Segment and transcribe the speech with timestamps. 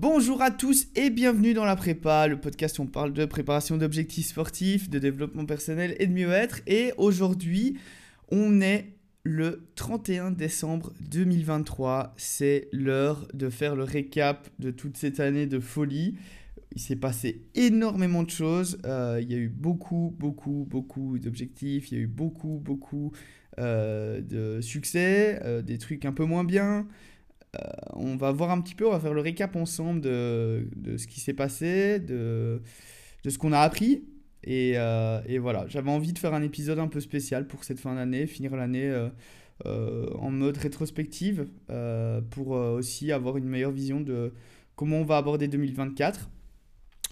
[0.00, 3.76] Bonjour à tous et bienvenue dans la prépa, le podcast où on parle de préparation
[3.76, 6.62] d'objectifs sportifs, de développement personnel et de mieux-être.
[6.66, 7.76] Et aujourd'hui,
[8.30, 8.94] on est
[9.24, 12.14] le 31 décembre 2023.
[12.16, 16.16] C'est l'heure de faire le récap de toute cette année de folie.
[16.74, 18.78] Il s'est passé énormément de choses.
[18.86, 21.92] Euh, il y a eu beaucoup, beaucoup, beaucoup d'objectifs.
[21.92, 23.12] Il y a eu beaucoup, beaucoup
[23.58, 26.86] euh, de succès, euh, des trucs un peu moins bien.
[27.56, 27.58] Euh,
[27.94, 31.20] on va voir un petit peu, on va faire le récap ensemble de, ce qui
[31.20, 32.62] s'est passé, de,
[33.26, 34.04] ce qu'on a appris.
[34.42, 37.80] Et, euh, et voilà, j'avais envie de faire un épisode un peu spécial pour cette
[37.80, 38.88] fin d'année, finir l'année
[39.66, 41.46] euh, en mode rétrospective,
[42.30, 44.32] pour aussi avoir une meilleure vision de
[44.76, 46.30] comment on va aborder 2024.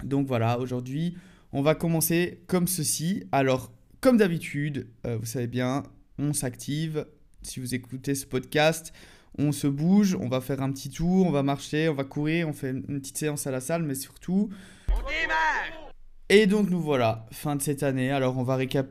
[0.05, 1.17] Donc voilà, aujourd'hui,
[1.53, 3.25] on va commencer comme ceci.
[3.33, 5.83] Alors, comme d'habitude, vous savez bien,
[6.19, 7.07] on s'active.
[7.43, 8.93] Si vous écoutez ce podcast,
[9.39, 12.49] on se bouge, on va faire un petit tour, on va marcher, on va courir,
[12.49, 14.51] on fait une petite séance à la salle, mais surtout...
[16.31, 18.11] Et donc nous voilà, fin de cette année.
[18.11, 18.89] Alors on va récap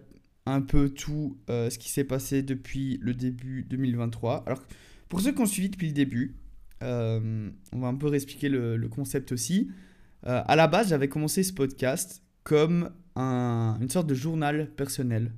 [0.47, 4.43] un peu tout euh, ce qui s'est passé depuis le début 2023.
[4.47, 4.63] Alors
[5.07, 6.35] pour ceux qui ont suivi depuis le début,
[6.83, 9.69] euh, on va un peu réexpliquer le, concept aussi.
[10.25, 15.31] Euh, à la base, j'avais commencé ce podcast comme une sorte de journal personnel.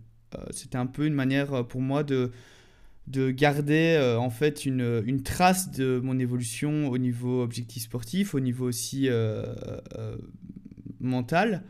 [0.51, 2.31] C'était un peu une manière pour moi de
[3.07, 8.39] de garder euh, en fait une, trace de mon évolution au niveau objectif sportif, au
[8.39, 9.55] niveau aussi euh,
[9.97, 10.15] euh,
[10.99, 11.63] mental.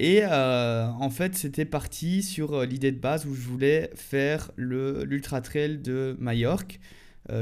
[0.00, 5.78] Et en fait, c'était parti sur l'idée de base où je voulais faire l'Ultra Trail
[5.78, 6.78] de Majorque,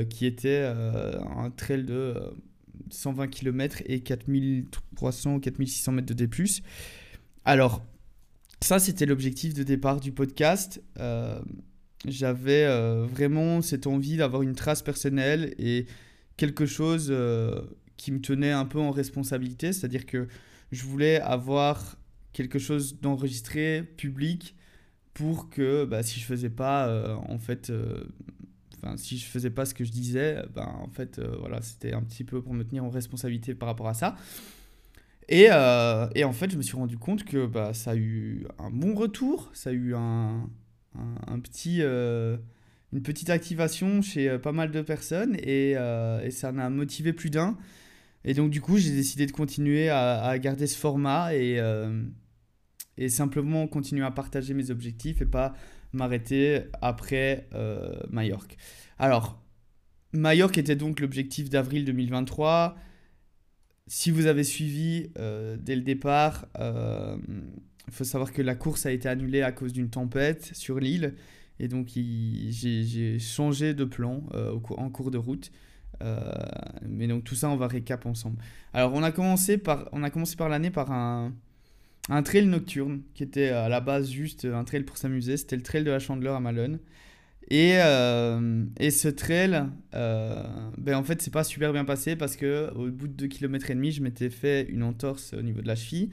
[0.09, 2.15] qui était un trail de
[2.91, 6.31] 120 km et 4300 ou 4600 mètres de D+.
[7.45, 7.85] Alors,
[8.63, 10.83] ça, c'était l'objectif de départ du podcast
[12.05, 15.87] j'avais euh, vraiment cette envie d'avoir une trace personnelle et
[16.37, 17.63] quelque chose euh,
[17.97, 20.29] qui me tenait un peu en responsabilité, c'est-à-dire que
[20.73, 21.97] je voulais avoir
[22.33, 24.55] quelque chose d'enregistré, public,
[25.15, 27.73] pour que bah, si je faisais pas, euh, en fait,
[28.77, 32.03] enfin si je faisais pas ce que je disais, ben en fait, voilà, c'était un
[32.03, 34.17] petit peu pour me tenir en responsabilité par rapport à ça.
[35.29, 38.71] Et, et en fait, je me suis rendu compte que bah, ça a eu un
[38.71, 40.47] bon retour, ça a eu un,
[41.27, 42.37] un, petit, euh,
[42.93, 47.13] une petite activation chez euh, pas mal de personnes et, euh, et ça en motivé
[47.13, 47.57] plus d'un.
[48.25, 51.61] Et donc du coup, j'ai décidé de continuer à, à, garder ce format et,
[52.99, 55.55] et simplement continuer à partager mes objectifs et pas
[55.93, 57.49] m'arrêter après
[58.11, 58.57] Majorque.
[58.99, 59.41] Alors,
[60.13, 62.77] Majorque était donc l'objectif d'avril 2023.
[63.87, 65.13] Si vous avez suivi
[65.61, 66.49] dès le départ,
[67.89, 71.15] il faut savoir que la course a été annulée à cause d'une tempête sur l'île.
[71.59, 75.51] Et donc, j'ai changé de plan euh, en cours de route.
[76.03, 76.21] Euh,
[76.87, 78.37] mais donc, tout ça, on va récap ensemble.
[78.75, 79.89] Alors, on a commencé par,
[80.37, 81.33] par l'année par un,
[82.25, 85.37] trail nocturne qui était à la base juste un trail pour s'amuser.
[85.37, 86.79] C'était le trail de la Chandeleur à Malone.
[87.49, 92.71] Et, euh, et ce trail, ben en fait, c'est pas super bien passé parce que
[92.75, 95.69] au bout de 2 km et demi, je m'étais fait une entorse au niveau de
[95.69, 96.11] la cheville.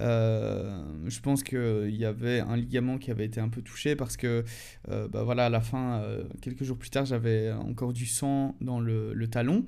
[0.00, 4.16] Euh, je pense qu'il y avait un ligament qui avait été un peu touché parce
[4.16, 4.44] que,
[4.88, 8.56] euh, bah voilà, à la fin, euh, quelques jours plus tard, j'avais encore du sang
[8.60, 9.64] dans le, le talon.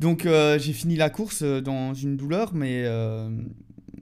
[0.00, 0.28] Donc
[0.58, 2.86] j'ai fini la course dans une douleur, mais,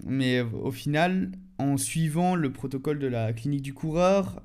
[0.05, 4.43] mais au final, en suivant le protocole de la clinique du coureur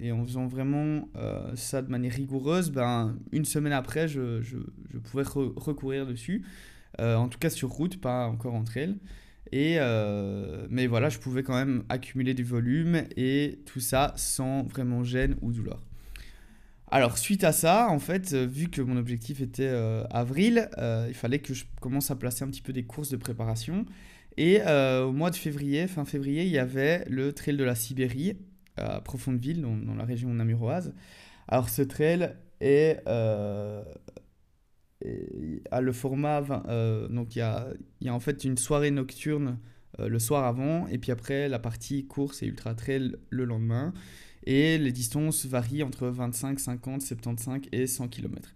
[0.00, 1.06] et en faisant vraiment
[1.54, 4.56] ça de manière rigoureuse, ben, une semaine après, je, je,
[4.90, 6.46] je pouvais recourir dessus.
[6.98, 8.96] en tout cas sur route, pas encore en trail.
[9.52, 14.64] Et, euh, mais voilà, je pouvais quand même accumuler du volume et tout ça sans
[14.64, 15.80] vraiment gêne ou douleur.
[16.90, 20.68] Alors, suite à ça, en fait, euh, vu que mon objectif était euh, avril,
[21.08, 23.84] il fallait que je commence à placer un petit peu des courses de préparation.
[24.38, 28.36] Et au mois de février, fin février, il y avait le trail de la Sibérie
[28.76, 30.92] à Profondeville, dans, dans la région namuroise.
[31.48, 33.02] Alors, ce trail est
[35.70, 36.42] à le format.
[36.68, 37.68] Euh, donc il y a,
[38.00, 39.58] y a, en fait une soirée nocturne
[40.00, 43.92] euh, le soir avant, et puis après la partie course et ultra trail le lendemain.
[44.44, 48.54] Et les distances varient entre 25, 50, 75 et 100 km.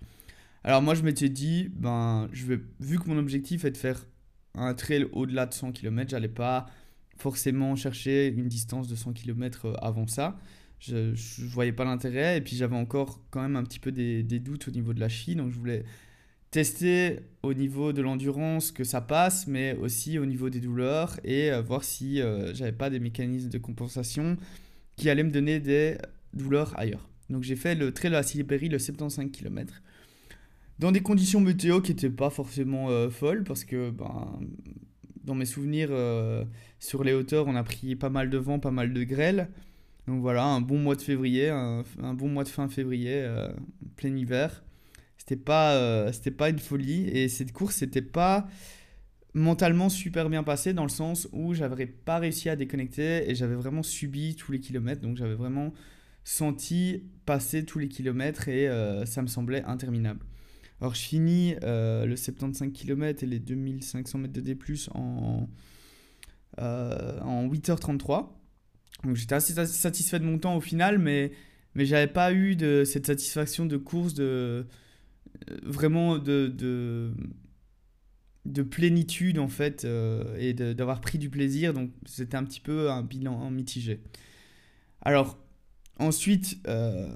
[0.62, 4.06] Alors moi je m'étais dit, ben, je vais, vu que mon objectif est de faire
[4.54, 6.66] un trail au-delà de 100 km, j'allais pas
[7.16, 10.38] forcément chercher une distance de 100 km euh, avant ça.
[10.78, 14.22] Je ne voyais pas l'intérêt et puis j'avais encore quand même un petit peu des,
[14.22, 15.84] des, doutes au niveau de la chine, donc je voulais
[16.50, 21.52] tester au niveau de l'endurance que ça passe, mais aussi au niveau des douleurs et
[21.52, 24.36] euh, voir si euh, j'avais pas des mécanismes de compensation
[24.96, 25.96] qui allaient me donner des
[26.34, 27.08] douleurs ailleurs.
[27.28, 29.82] Donc j'ai fait le trail la Sibérie, le 75 km.
[30.80, 34.40] dans des conditions météo qui n'étaient pas forcément folles, parce que ben,
[35.22, 35.90] dans mes souvenirs,
[36.80, 39.48] sur les hauteurs, on a pris pas mal de vent, pas mal de grêle.
[40.08, 43.24] Donc voilà, un bon mois de février, un, bon mois de fin février,
[43.94, 44.64] plein hiver.
[45.20, 47.08] C'était pas, c'était pas une folie.
[47.08, 48.48] Et cette course, c'était pas
[49.34, 53.54] mentalement super bien passé dans le sens où j'avais pas réussi à déconnecter et j'avais
[53.54, 55.00] vraiment subi tous les kilomètres.
[55.00, 55.72] Donc j'avais vraiment
[56.24, 60.24] senti passer tous les kilomètres et euh, ça me semblait interminable.
[60.80, 64.56] Alors je finis euh, le 75 km et les 2500 mètres de D+,
[64.94, 65.48] en,
[66.58, 68.28] euh, en 8h33.
[69.04, 71.32] Donc j'étais assez satisfait de mon temps au final, mais,
[71.74, 74.66] mais j'avais pas eu de cette satisfaction de course, de
[75.62, 77.12] vraiment de, de
[78.46, 81.74] de plénitude en fait euh, et d'avoir pris du plaisir.
[81.74, 84.00] Donc c'était un petit peu un bilan mitigé.
[85.02, 85.38] Alors
[85.98, 87.08] ensuite euh,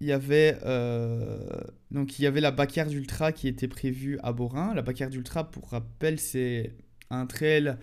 [0.00, 1.46] il y avait euh,
[1.90, 4.74] donc il y avait la Bacard d'Ultra qui était prévue à Borin.
[4.74, 6.74] La Bacard d'Ultra pour rappel c'est
[7.10, 7.76] un trail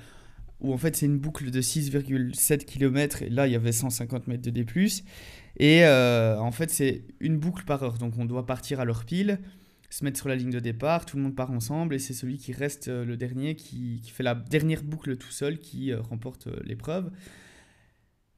[0.61, 4.27] où en fait c'est une boucle de 6,7 km et là il y avait 150
[4.27, 4.65] mètres de D+.
[5.57, 9.39] Et en fait c'est une boucle par heure, donc on doit partir à l'heure pile
[9.95, 12.37] se mettre sur la ligne de départ, tout le monde part ensemble et c'est celui
[12.37, 16.47] qui reste euh, le dernier, qui, fait la dernière boucle tout seul, qui euh, remporte
[16.47, 17.09] euh, l'épreuve.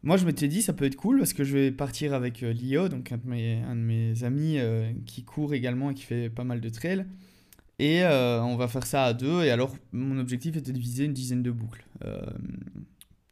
[0.03, 2.89] Moi, je m'étais dit, ça peut être cool parce que je vais partir avec Lio,
[2.89, 4.59] donc un de mes, un de mes amis
[5.07, 7.07] qui court également et qui fait pas mal de trail.
[7.79, 9.43] Et on va faire ça à deux.
[9.43, 11.83] Et alors, mon objectif était de viser une dizaine de boucles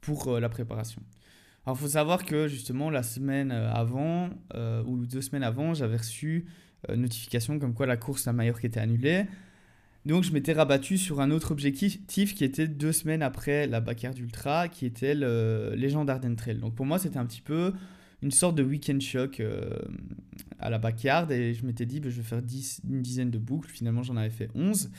[0.01, 1.01] pour la préparation.
[1.65, 4.29] Alors, il faut savoir que justement, la semaine avant,
[4.85, 6.45] ou deux semaines avant, j'avais reçu
[6.89, 9.25] euh, notification comme quoi la course à Majorque était annulée.
[10.05, 14.13] Donc je m'étais rabattu sur un autre objectif qui était deux semaines après la Bacard
[14.19, 16.57] Ultra, qui était le Légendaire Trail.
[16.57, 17.73] Donc pour moi c'était un petit peu
[18.21, 18.99] une sorte de week-end
[19.39, 19.69] euh,
[20.59, 22.41] à la Bacard et je m'étais dit bah, je vais faire
[22.87, 23.69] une dizaine de boucles.
[23.69, 24.91] Finalement j'en avais fait 11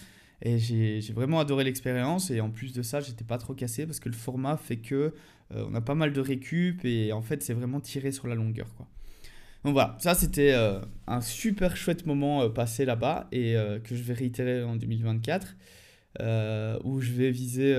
[0.42, 4.00] et j'ai vraiment adoré l'expérience et en plus de ça j'étais pas trop cassé parce
[4.00, 5.10] que le format fait que euh,
[5.54, 8.74] on a pas mal de récup et en fait c'est vraiment tiré sur la longueur
[8.74, 8.88] quoi.
[9.66, 10.78] Donc voilà, ça c'était euh,
[11.08, 15.56] un super chouette moment euh, passé là-bas et euh, que je vais réitérer en 2024
[16.84, 17.76] où je vais viser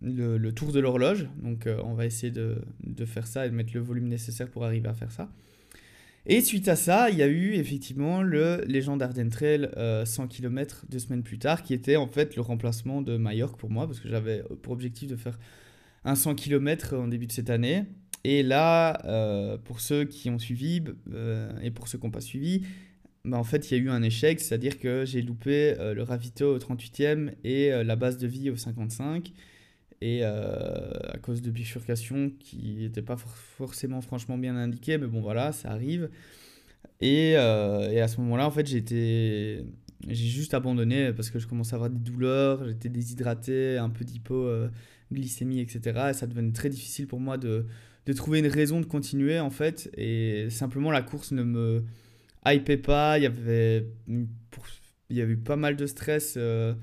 [0.00, 1.26] le, tour de l'horloge.
[1.42, 4.64] Donc on va essayer de, de, faire ça et de mettre le volume nécessaire pour
[4.64, 5.28] arriver à faire ça.
[6.24, 9.68] Et suite à ça, il y a eu effectivement le Legend Arden Trail
[10.06, 13.68] 100 km deux semaines plus tard qui était en fait le remplacement de Majorque pour
[13.68, 15.38] moi parce que j'avais pour objectif de faire
[16.04, 17.84] un 100 km en début de cette année.
[18.24, 20.82] Et là, euh, pour ceux qui ont suivi
[21.12, 22.62] euh, et pour ceux qui n'ont pas suivi,
[23.24, 26.02] bah, en fait, il y a eu un échec, c'est-à-dire que j'ai loupé euh, le
[26.02, 29.32] ravito au 38e et la base de vie au 55.
[30.02, 35.52] Et à cause de bifurcations qui n'étaient pas forcément franchement bien indiquées, mais bon voilà,
[35.52, 36.08] ça arrive.
[37.02, 37.36] Et, et
[38.00, 38.66] à ce moment-là, en fait,
[40.08, 44.04] j'ai juste abandonné parce que je commençais à avoir des douleurs, j'étais déshydraté, un peu
[44.04, 46.08] d'hypoglycémie, etc.
[46.10, 47.66] Et ça devenait très difficile pour moi de,
[48.06, 49.90] de trouver une raison de continuer en fait.
[49.96, 51.84] Et simplement la course ne me
[52.46, 53.18] hypait pas.
[53.18, 56.74] Il y avait, il y avait eu pas mal de stress euh,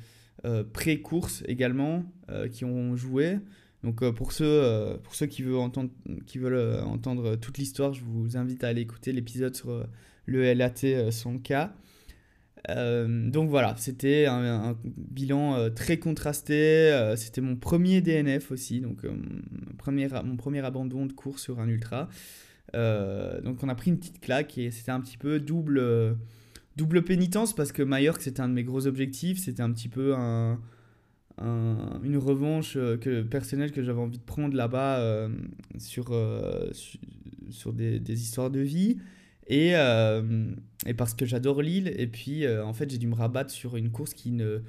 [0.45, 3.39] euh, pré-course également euh, qui ont joué.
[3.83, 5.91] Donc pour, ceux, pour ceux qui veulent entendre,
[6.25, 9.85] qui veulent entendre toute l'histoire, je vous invite à aller écouter l'épisode sur
[10.25, 11.73] le LAT son cas.
[12.69, 16.91] Euh, donc voilà, c'était un, bilan euh, très contrasté.
[16.91, 19.05] Euh, c'était mon premier DNF aussi, donc
[19.77, 22.09] premier, mon premier abandon de course sur un ultra.
[22.73, 26.17] donc on a pris une petite claque et c'était un petit peu double,
[26.75, 29.39] double pénitence parce que Majorque c'était un de mes gros objectifs.
[29.39, 30.59] C'était un petit peu un,
[31.39, 35.29] une revanche que, personnelle que j'avais envie de prendre là-bas
[35.77, 36.07] sur,
[37.49, 38.97] sur, des, des, histoires de vie.
[39.47, 40.51] Et, euh,
[40.85, 41.93] et parce que j'adore Lille.
[41.97, 44.59] Et puis, euh, en fait, j'ai dû me rabattre sur une course qui, ne,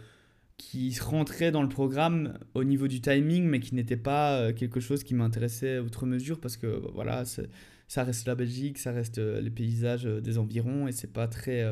[0.57, 4.81] qui rentrait dans le programme au niveau du timing, mais qui n'était pas euh, quelque
[4.81, 6.41] chose qui m'intéressait outre mesure.
[6.41, 10.89] Parce que, voilà, ça reste la Belgique, ça reste les paysages des environs.
[10.89, 11.65] Et c'est pas très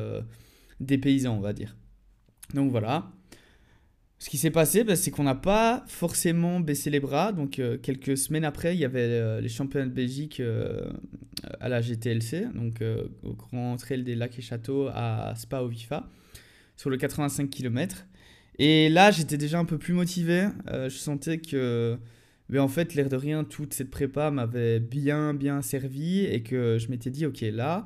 [0.79, 1.75] dépaysant, on va dire.
[2.53, 3.11] Donc voilà.
[4.19, 7.31] Ce qui s'est passé, bah, c'est qu'on n'a pas forcément baissé les bras.
[7.31, 10.89] Donc, euh, quelques semaines après, il y avait euh, les championnats de Belgique euh,
[11.59, 12.81] à la GTLC, donc
[13.21, 16.09] au Grand Trail des Lacs et Châteaux à Spa au Vifa,
[16.75, 18.07] sur le 85 km.
[18.57, 20.47] Et là, j'étais déjà un peu plus motivé.
[20.67, 21.99] je sentais que,
[22.49, 26.79] mais en fait, l'air de rien, toute cette prépa m'avait bien, bien servi et que
[26.79, 27.85] je m'étais dit, ok, là,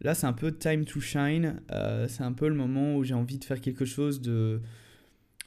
[0.00, 1.60] là, c'est un peu time to shine.
[2.08, 4.62] c'est un peu le moment où j'ai envie de faire quelque chose de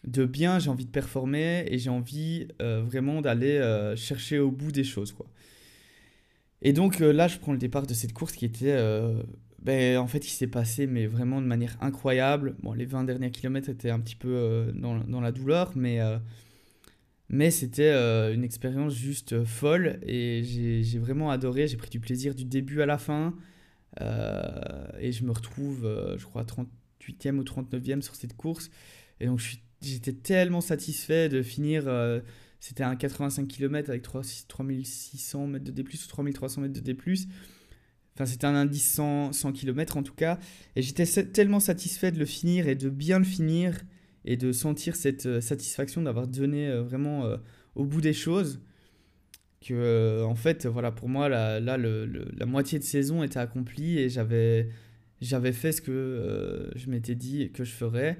[0.06, 4.51] de bien, j'ai envie de performer et j'ai envie euh, vraiment d'aller euh, chercher au
[4.51, 5.12] bout des choses.
[5.12, 5.27] Quoi.
[6.62, 8.77] Et donc euh, là, je prends le départ de cette course qui était
[9.62, 12.56] ben, en fait, il s'est passé, mais vraiment de manière incroyable.
[12.63, 16.00] Bon, les 20 derniers kilomètres étaient un petit peu dans, dans, la douleur, mais,
[17.27, 17.91] mais c'était
[18.34, 21.68] une expérience juste folle et j'ai vraiment adoré.
[21.68, 23.36] J'ai pris du plaisir du début à la fin.
[24.00, 25.82] et je me retrouve,
[26.18, 28.72] je crois, 38e ou 39e sur cette course.
[29.20, 29.41] Et donc,
[29.81, 31.83] j'étais tellement satisfait de finir.
[32.59, 36.95] c'était un 85 km avec 3, 3600 mètres de D, ou 3300 mètres de D.
[38.19, 40.39] Enfin, c'était un indice 100, 100 km en tout cas.
[40.75, 43.79] Et j'étais tellement satisfait de le finir et de bien le finir
[44.25, 47.38] et de sentir cette euh, satisfaction d'avoir donné euh, vraiment euh,
[47.75, 48.59] au bout des choses
[49.65, 52.05] que, en fait, voilà, pour moi, là, là le,
[52.38, 54.71] la moitié de saison était accomplie et j'avais
[55.51, 58.17] fait ce que je m'étais dit que je ferais.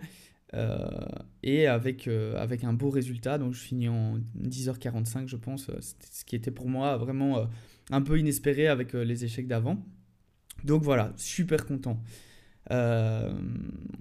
[1.44, 6.36] Et avec, avec un beau résultat, donc je finis en 10h45, je pense, ce qui
[6.36, 7.48] était pour moi vraiment
[7.92, 9.84] un peu inespéré avec euh, les échecs d'avant.
[10.64, 12.02] Donc voilà, super content.
[12.72, 13.32] Euh,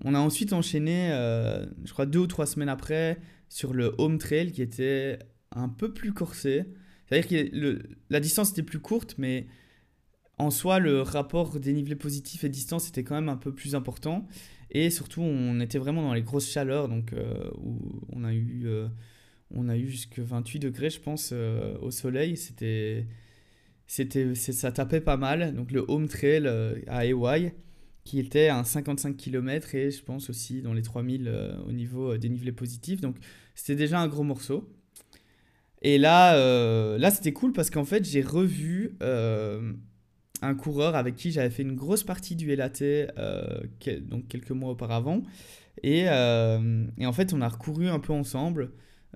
[0.04, 4.18] on a ensuite enchaîné, euh, je crois deux ou trois semaines après, sur le home
[4.18, 5.18] trail qui était
[5.52, 6.64] un peu plus corsé.
[7.06, 9.46] C'est-à-dire que la distance était plus courte, mais
[10.36, 14.26] en soi, le rapport dénivelé positif et distance était quand même un peu plus important.
[14.70, 17.14] Et surtout, on était vraiment dans les grosses chaleurs, donc
[17.56, 18.66] où on a eu,
[19.68, 21.32] a eu jusque 28 degrés, je pense,
[21.80, 22.36] au soleil.
[22.36, 23.06] C'était
[23.88, 25.54] c'était ça tapait pas mal.
[25.54, 27.52] Donc le home trail euh, à Hawaii
[28.04, 32.12] qui était à 55 km et je pense aussi dans les 3000 euh, au niveau
[32.12, 33.00] euh, dénivelé positif.
[33.00, 33.16] Donc
[33.54, 34.70] c'était déjà un gros morceau.
[35.80, 36.36] Et là,
[36.98, 38.98] là c'était cool parce qu'en fait j'ai revu
[40.42, 42.80] un coureur avec qui j'avais fait une grosse partie du LAT
[44.02, 45.22] donc quelques mois auparavant.
[45.82, 48.70] Et, et, en fait on a recouru un peu ensemble.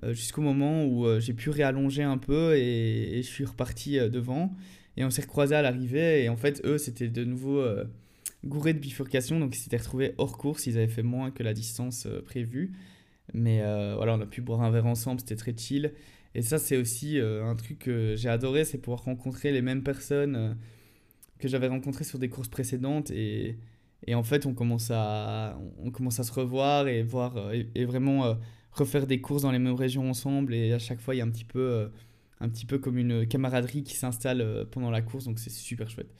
[0.05, 4.09] Euh, jusqu'au moment où euh, j'ai pu réallonger un peu et, je suis reparti euh,
[4.09, 4.55] devant.
[4.97, 6.25] Et on s'est recroisé à l'arrivée.
[6.25, 7.65] Et en fait, eux, c'était de nouveau
[8.45, 9.41] gouré de bifurcation.
[9.41, 10.67] Donc, ils s'étaient retrouvés hors course.
[10.67, 12.73] Ils avaient fait moins que la distance prévue.
[13.33, 13.63] Mais
[13.97, 15.21] voilà, on a pu boire un verre ensemble.
[15.21, 15.95] C'était très chill.
[16.35, 20.59] Et ça, c'est aussi un truc que j'ai adoré c'est pouvoir rencontrer les mêmes personnes
[21.43, 23.11] que j'avais rencontrées sur des courses précédentes.
[23.11, 23.59] Et,
[24.07, 28.37] et, en fait, on commence, à, on commence à se revoir et, voir, et vraiment
[28.73, 31.25] refaire des courses dans les mêmes régions ensemble et à chaque fois il y a
[31.25, 31.89] un petit peu, euh,
[32.41, 35.91] un petit peu comme une camaraderie qui s'installe euh, pendant la course donc c'est super
[35.91, 36.13] chouette.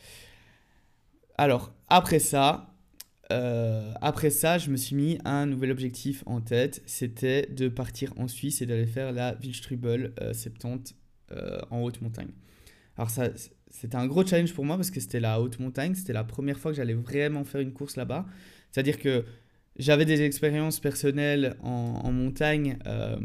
[1.39, 2.75] Alors après ça,
[3.33, 8.13] euh, après ça, je me suis mis un nouvel objectif en tête, c'était de partir
[8.19, 10.95] en Suisse et d'aller faire la Wildstrubel 70
[11.71, 12.29] en haute montagne.
[12.99, 13.31] Alors ça,
[13.73, 16.59] c'était un gros challenge pour moi parce que c'était la haute montagne, c'était la première
[16.59, 18.27] fois que j'allais vraiment faire une course là-bas.
[18.71, 19.25] C'est-à-dire que
[19.79, 23.17] j'avais des expériences personnelles en, montagne euh,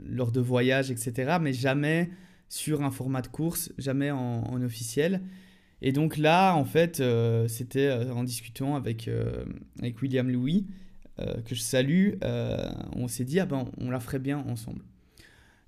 [0.00, 1.38] lors de voyages, etc.
[1.40, 2.10] Mais jamais
[2.50, 5.22] sur un format de course, jamais en, officiel.
[5.80, 9.10] Et donc là, en fait, euh, c'était euh, en discutant avec,
[9.78, 10.66] avec William Louis,
[11.46, 12.10] que je salue,
[12.92, 14.82] on s'est dit, ah ben, on la ferait bien ensemble.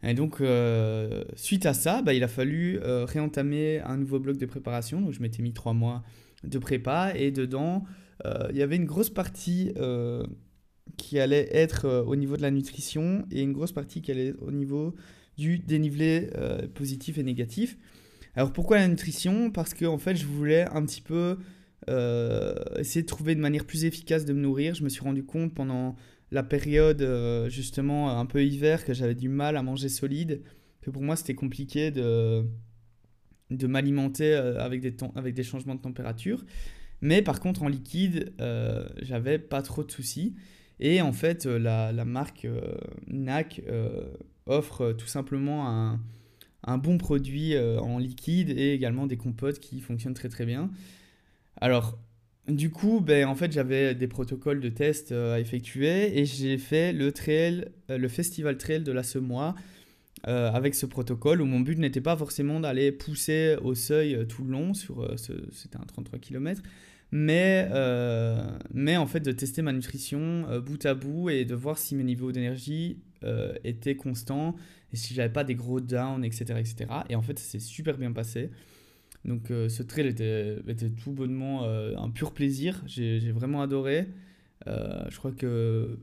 [0.03, 0.43] Et donc,
[1.35, 5.01] suite à ça, bah, il a fallu réentamer un nouveau bloc de préparation.
[5.01, 6.05] Donc, je m'étais mis trois mois
[6.45, 7.85] de prépa et dedans,
[8.27, 10.25] euh, il y avait une grosse partie euh,
[10.97, 14.29] qui allait être euh, au niveau de la nutrition et une grosse partie qui allait
[14.29, 14.95] être au niveau
[15.37, 16.31] du dénivelé
[16.75, 17.79] positif et négatif.
[18.35, 19.53] Alors pourquoi la nutrition?
[19.53, 21.39] Parce que en fait je voulais un petit peu
[22.77, 24.75] essayer de trouver une manière plus efficace de me nourrir.
[24.75, 25.95] Je me suis rendu compte pendant
[26.31, 27.03] la période
[27.49, 30.43] justement un peu hiver que j'avais du mal à manger solide,
[30.81, 32.45] que pour moi c'était compliqué de,
[33.51, 36.45] de m'alimenter avec, des avec des changements de température.
[37.01, 40.35] Mais par contre, en liquide, euh, j'avais pas trop de soucis.
[40.81, 42.75] Et en fait, euh, la, la marque euh,
[43.07, 43.63] NAC
[44.47, 46.01] offre tout simplement un,
[46.65, 50.71] un bon produit en liquide et également des compotes qui fonctionnent très très bien.
[51.61, 51.99] Alors,
[52.49, 56.93] du coup, ben, en fait, j'avais des protocoles de test à effectuer et j'ai fait
[56.93, 59.55] le trail, le festival trail de la Semois
[60.25, 64.51] avec ce protocole où mon but n'était pas forcément d'aller pousser au seuil tout le
[64.51, 66.63] long, sur, c'était un 33 km,
[67.11, 71.55] mais, euh, mais en fait de tester ma nutrition euh, bout à bout et de
[71.55, 74.57] voir si mes niveaux d'énergie euh, étaient constants
[74.93, 76.45] et si j'avais pas des gros downs, etc.
[76.59, 76.87] etc.
[77.09, 78.51] Et en fait, ça s'est super bien passé.
[79.25, 82.83] Donc ce trail était, était tout bonnement un pur plaisir.
[82.87, 84.07] J'ai vraiment adoré.
[84.67, 85.99] je crois que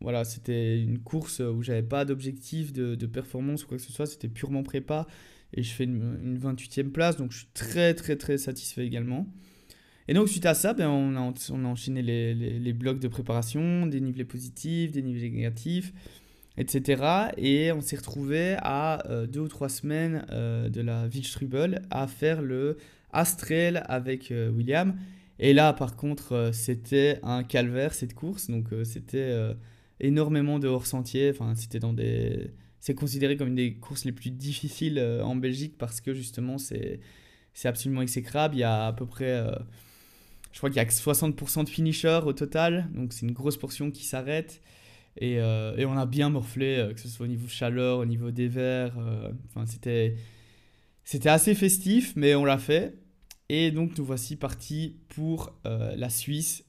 [0.00, 3.92] voilà, c'était une course où j'avais pas d'objectif de, de, performance ou quoi que ce
[3.92, 4.06] soit.
[4.06, 5.06] C'était purement prépa.
[5.54, 7.16] Et je fais une, une 28e place.
[7.16, 9.26] Donc je suis très très très satisfait également.
[10.08, 13.08] Et donc, suite à ça, ben, on, a, on a enchaîné les, les, blocs de
[13.08, 15.92] préparation, des niveaux positifs, des niveaux négatifs,
[16.58, 17.30] etc.
[17.36, 22.06] Et on s'est retrouvé à euh, deux ou trois semaines euh, de la Wildstrubel à
[22.06, 22.76] faire le
[23.12, 24.94] Astrel avec euh, William.
[25.38, 28.50] Et là, par contre, c'était un calvaire cette course.
[28.50, 29.32] Donc, c'était
[30.00, 31.30] énormément de hors-sentier.
[31.30, 32.50] Enfin, c'était dans des.
[32.80, 36.98] C'est considéré comme une des courses les plus difficiles en Belgique parce que justement, c'est
[37.62, 38.56] absolument exécrable.
[38.56, 39.40] Il y a à peu près
[40.50, 43.56] je crois qu'il y a que 60% de finishers au total, donc c'est une grosse
[43.56, 44.60] portion qui s'arrête.
[45.16, 48.06] Et, euh, et, on a bien morflé, euh, que ce soit au niveau chaleur, au
[48.06, 48.96] niveau des verres.
[48.98, 50.16] Euh, enfin, c'était,
[51.04, 52.94] c'était assez festif, mais on l'a fait.
[53.48, 56.64] Et donc, nous voici partis pour la Suisse,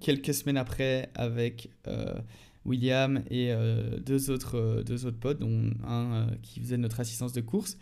[0.00, 1.70] quelques semaines après, avec
[2.66, 3.54] William et
[4.04, 7.78] deux, autres, deux autres potes, dont un qui faisait notre assistance de course.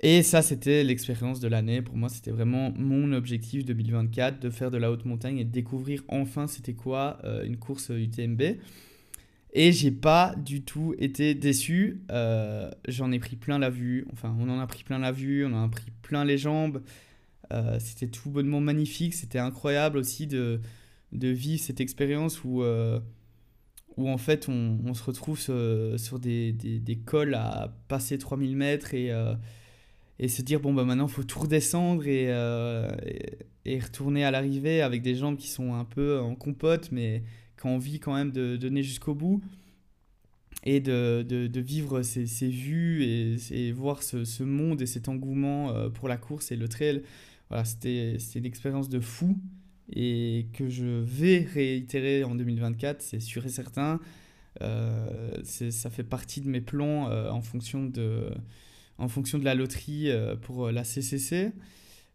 [0.00, 1.80] Et ça, c'était l'expérience de l'année.
[1.80, 5.50] Pour moi, c'était vraiment mon objectif 2024 de faire de la haute montagne et de
[5.50, 8.42] découvrir enfin c'était quoi une course UTMB.
[9.52, 12.02] Et j'ai pas du tout été déçu.
[12.10, 14.06] Euh, j'en ai pris plein la vue.
[14.12, 16.82] Enfin, on en a pris plein la vue, on en a pris plein les jambes.
[17.52, 19.14] Euh, c'était tout bonnement magnifique.
[19.14, 20.60] C'était incroyable aussi de,
[21.12, 22.62] de vivre cette expérience où,
[23.96, 25.54] où en fait on, on se retrouve sur,
[25.96, 29.12] sur des, des, des, cols à passer 3000 mètres et
[30.18, 34.82] et se dire bon bah maintenant faut tout redescendre euh, et, et, retourner à l'arrivée
[34.82, 37.22] avec des jambes qui sont un peu en compote mais
[37.58, 39.42] qui ont envie quand même de, donner jusqu'au bout
[40.64, 44.86] et de, de, de vivre ces, ces, vues et, et voir ce, ce, monde et
[44.86, 47.02] cet engouement euh, pour la course et le trail
[47.48, 49.38] voilà c'était une expérience de fou
[49.90, 54.00] et que je vais réitérer en 2024 c'est sûr et certain
[54.60, 58.32] euh, ça fait partie de mes plans en fonction de
[58.98, 61.52] en fonction de la loterie euh, pour euh, la CCC.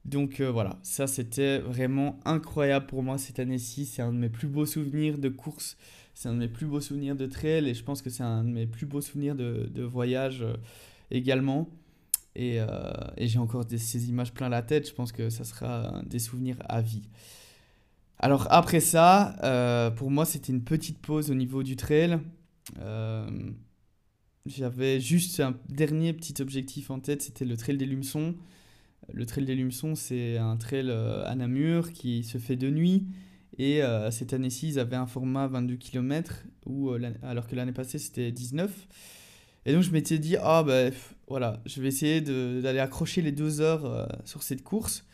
[0.06, 3.86] Donc euh, voilà, ça c'était vraiment incroyable pour moi cette année-ci.
[3.86, 5.78] C'est un de mes plus beaux souvenirs de course,
[6.14, 8.44] c'est un de mes plus beaux souvenirs de trail et je pense que c'est un
[8.44, 10.46] de mes plus beaux souvenirs de, de voyage
[11.10, 11.70] également.
[12.36, 12.58] Et,
[13.18, 16.58] et j'ai encore ces images plein la tête, je pense que ça sera des souvenirs
[16.68, 17.04] à vie.
[18.18, 22.20] Alors après ça, pour moi c'était une petite pause au niveau du trail.
[24.46, 28.36] J'avais juste un dernier petit objectif en tête, c'était le trail des Lumeçons.
[29.12, 33.08] Le trail des Lumeçons, c'est un trail euh, à Namur qui se fait de nuit.
[33.58, 37.74] Et euh, cette année-ci, ils avaient un format 22 km, où, euh, alors que l'année
[37.74, 38.72] passée, c'était 19.
[39.66, 40.94] Et donc, je m'étais dit, ah ben
[41.28, 45.06] voilà, je vais essayer d'aller accrocher les deux heures sur cette course.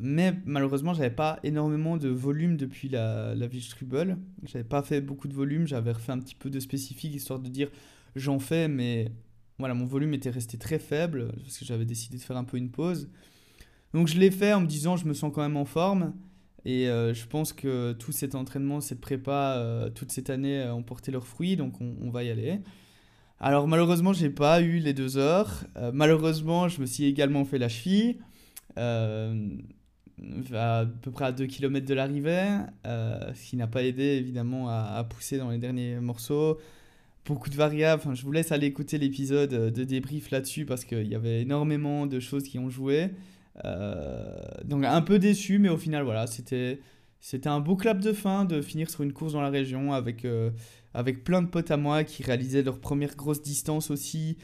[0.00, 4.16] mais malheureusement, j'avais pas énormément de volume depuis la, la Ville Strubel.
[4.44, 7.48] J'avais pas fait beaucoup de volume, j'avais refait un petit peu de spécifique histoire de
[7.48, 7.70] dire
[8.16, 9.12] j'en fais, mais
[9.58, 12.56] voilà, mon volume était resté très faible parce que j'avais décidé de faire un peu
[12.56, 13.08] une pause.
[13.92, 16.14] Donc je l'ai fait en me disant je me sens quand même en forme.
[16.64, 20.74] Et euh, je pense que tout cet entraînement, cette prépa, euh, toute cette année euh,
[20.74, 22.60] ont porté leurs fruits, donc on, va y aller.
[23.38, 25.64] Alors malheureusement, j'ai pas eu les deux heures.
[25.92, 28.18] malheureusement, je me suis également fait la cheville,
[28.76, 29.34] à
[31.02, 35.36] peu près à 2 km de l'arrivée, ce qui n'a pas aidé évidemment à, pousser
[35.36, 36.58] dans les derniers morceaux
[37.24, 38.02] beaucoup de variables.
[38.04, 41.42] Enfin, je vous laisse aller écouter l'épisode euh, de débrief là-dessus parce qu'il y avait
[41.42, 43.10] énormément de choses qui ont joué.
[43.64, 46.80] Euh, donc un peu déçu, mais au final, voilà, c'était
[47.20, 50.26] c'était un beau clap de fin de finir sur une course dans la région avec,
[50.26, 50.50] euh,
[50.92, 54.36] avec plein de potes à moi qui réalisaient leur première grosse distance aussi.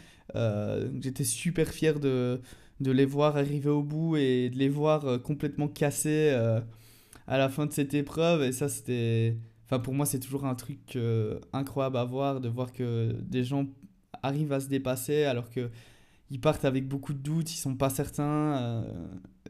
[1.03, 2.41] J'étais super fier de,
[2.81, 6.31] de les voir arriver au bout et de les voir complètement cassés
[7.27, 8.43] à la fin de cette épreuve.
[8.45, 9.37] Et ça, c'était
[9.71, 13.45] Enfin, pour moi, c'est toujours un truc euh, incroyable à voir, de voir que des
[13.45, 13.67] gens
[14.21, 15.71] arrivent à se dépasser alors que
[16.29, 18.83] ils partent avec beaucoup de doutes, ils sont pas certains, euh,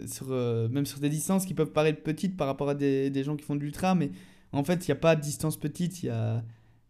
[0.06, 3.24] sur, euh, même sur des distances qui peuvent paraître petites par rapport à des, des
[3.24, 4.10] gens qui font de l'ultra, mais
[4.52, 6.44] en fait, il n'y a pas de distance petite, il y a,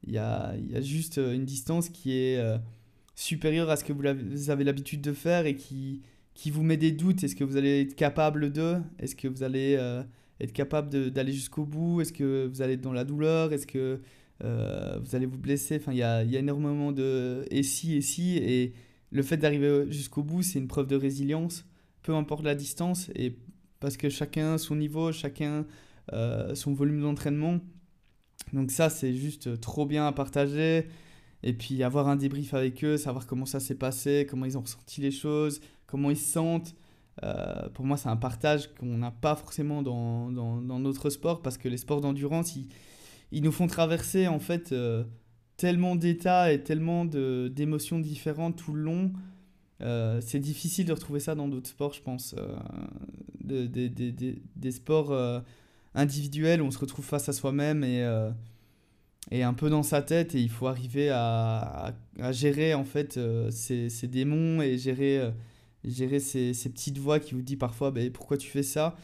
[0.08, 2.40] y, a, y a juste une distance qui est
[3.14, 6.02] supérieure à ce que vous avez l'habitude de faire et qui,
[6.34, 7.22] qui vous met des doutes.
[7.22, 9.76] Est-ce que vous allez être capable de Est-ce que vous allez
[10.40, 12.00] être capable d'aller jusqu'au bout?
[12.00, 13.53] Est-ce que vous allez être dans la douleur?
[13.53, 14.00] Est-ce que
[14.42, 15.76] euh, vous allez vous blesser?
[15.76, 18.37] Enfin, il y a, énormément de et si, et si.
[18.38, 18.72] Et
[19.11, 21.66] le fait d'arriver jusqu'au bout, c'est une preuve de résilience,
[22.03, 23.11] peu importe la distance.
[23.14, 23.37] Et
[23.81, 25.66] parce que chacun son niveau, chacun
[26.12, 27.61] euh, son volume d'entraînement.
[28.53, 30.87] Donc ça, c'est juste trop bien à partager.
[31.42, 34.62] Et puis avoir un débrief avec eux, savoir comment ça s'est passé, comment ils ont
[34.62, 36.74] ressenti les choses, comment ils se sentent.
[37.22, 41.59] Euh, pour moi, c'est un partage qu'on n'a pas forcément dans, dans, notre sport parce
[41.59, 42.66] que les sports d'endurance, ils,
[43.30, 45.04] ils, nous font traverser en fait euh,
[45.56, 49.12] tellement d'états et tellement d'émotions différentes tout le long.
[49.83, 52.35] Euh, c'est difficile de retrouver ça dans d'autres sports, je pense.
[53.44, 55.14] De, de, de, des sports
[55.94, 58.09] individuels où on se retrouve face à soi-même et,
[59.30, 62.85] et un peu dans sa tête et il faut arriver à, à, à gérer en
[62.85, 63.18] fait
[63.50, 65.33] ces, démons et gérer
[65.84, 68.96] gérer ces, ces, petites voix qui vous disent parfois bah, pourquoi tu fais ça?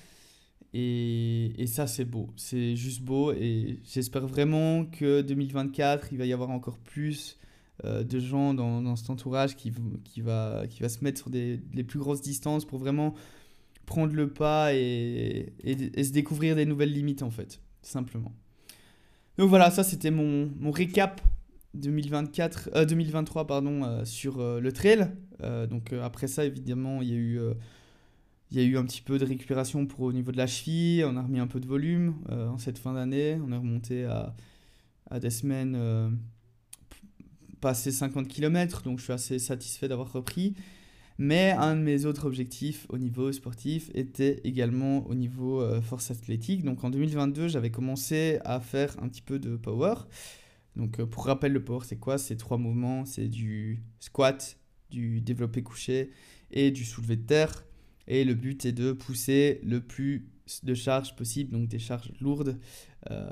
[0.72, 2.28] Et, et ça, c'est beau.
[2.36, 3.32] C'est juste beau.
[3.32, 7.38] Et j'espère vraiment que 2024, il va y avoir encore plus
[7.84, 9.72] euh, de gens dans, dans, cet entourage qui,
[10.04, 13.14] qui, va, qui va se mettre sur des, les plus grosses distances pour vraiment
[13.86, 18.32] prendre le pas et, et, se découvrir des nouvelles limites, en fait, simplement.
[19.38, 21.20] Donc voilà, ça c'était mon, mon récap
[21.76, 25.10] 2024, euh, 2023 pardon, euh, sur euh, le trail.
[25.70, 27.40] donc après ça, évidemment, il y a eu
[28.50, 31.04] il y a eu un petit peu de récupération pour au niveau de la cheville,
[31.04, 34.04] on a remis un peu de volume euh, en cette fin d'année, on est remonté
[34.04, 34.34] à,
[35.20, 36.10] des semaines euh,
[37.60, 40.54] passées 50 km, donc je suis assez satisfait d'avoir repris.
[41.18, 46.10] Mais un de mes autres objectifs au niveau sportif était également au niveau euh, force
[46.10, 46.62] athlétique.
[46.62, 49.94] Donc en 2022, j'avais commencé à faire un petit peu de power.
[50.76, 52.18] Donc pour rappel, le power, c'est quoi?
[52.18, 54.58] C'est trois mouvements, c'est du squat,
[54.90, 56.10] du développé couché
[56.50, 57.64] et du soulevé de terre.
[58.06, 60.28] Et le but est de pousser le plus
[60.62, 62.58] de charges possible, donc des charges lourdes,
[63.10, 63.26] euh,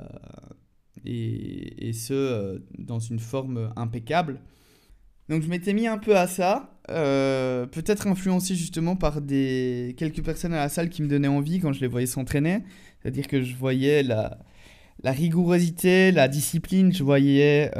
[1.05, 4.41] et, et, ce, euh, dans une forme impeccable.
[5.29, 10.23] Donc je m'étais mis un peu à ça, euh, peut-être influencé justement par des quelques
[10.23, 12.63] personnes à la salle qui me donnaient envie quand je les voyais s'entraîner.
[13.01, 14.39] C'est-à-dire que je voyais la,
[15.03, 17.71] la rigourosité, la discipline, je voyais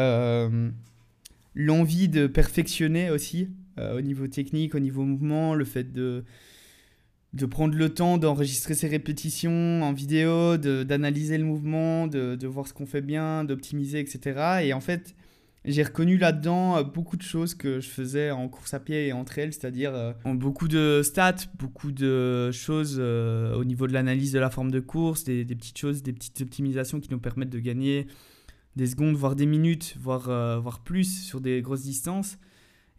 [1.55, 6.23] l'envie de perfectionner aussi au niveau technique, au niveau mouvement, le fait de
[7.35, 12.65] de prendre le temps d'enregistrer ses répétitions en vidéo, d'analyser le mouvement, de, de voir
[12.65, 14.61] ce qu'on fait bien, d'optimiser, etc.
[14.63, 15.15] Et en fait,
[15.67, 19.13] j'ai reconnu là-dedans euh, beaucoup de choses que je faisais en course à pied et
[19.13, 24.31] entre elles, c'est-à-dire euh, beaucoup de stats, beaucoup de choses euh, au niveau de l'analyse
[24.31, 27.59] de la forme de course, des, petites choses, des petites optimisations qui nous permettent de
[27.59, 28.07] gagner
[28.75, 32.37] des secondes, voire des minutes, voire, voire plus sur des grosses distances.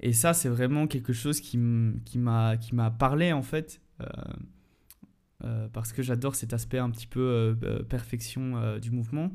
[0.01, 3.81] Et ça, c'est vraiment quelque chose qui m'a parlé en fait
[5.75, 7.55] parce que j'adore cet aspect un petit peu
[7.91, 9.31] perfection du mouvement.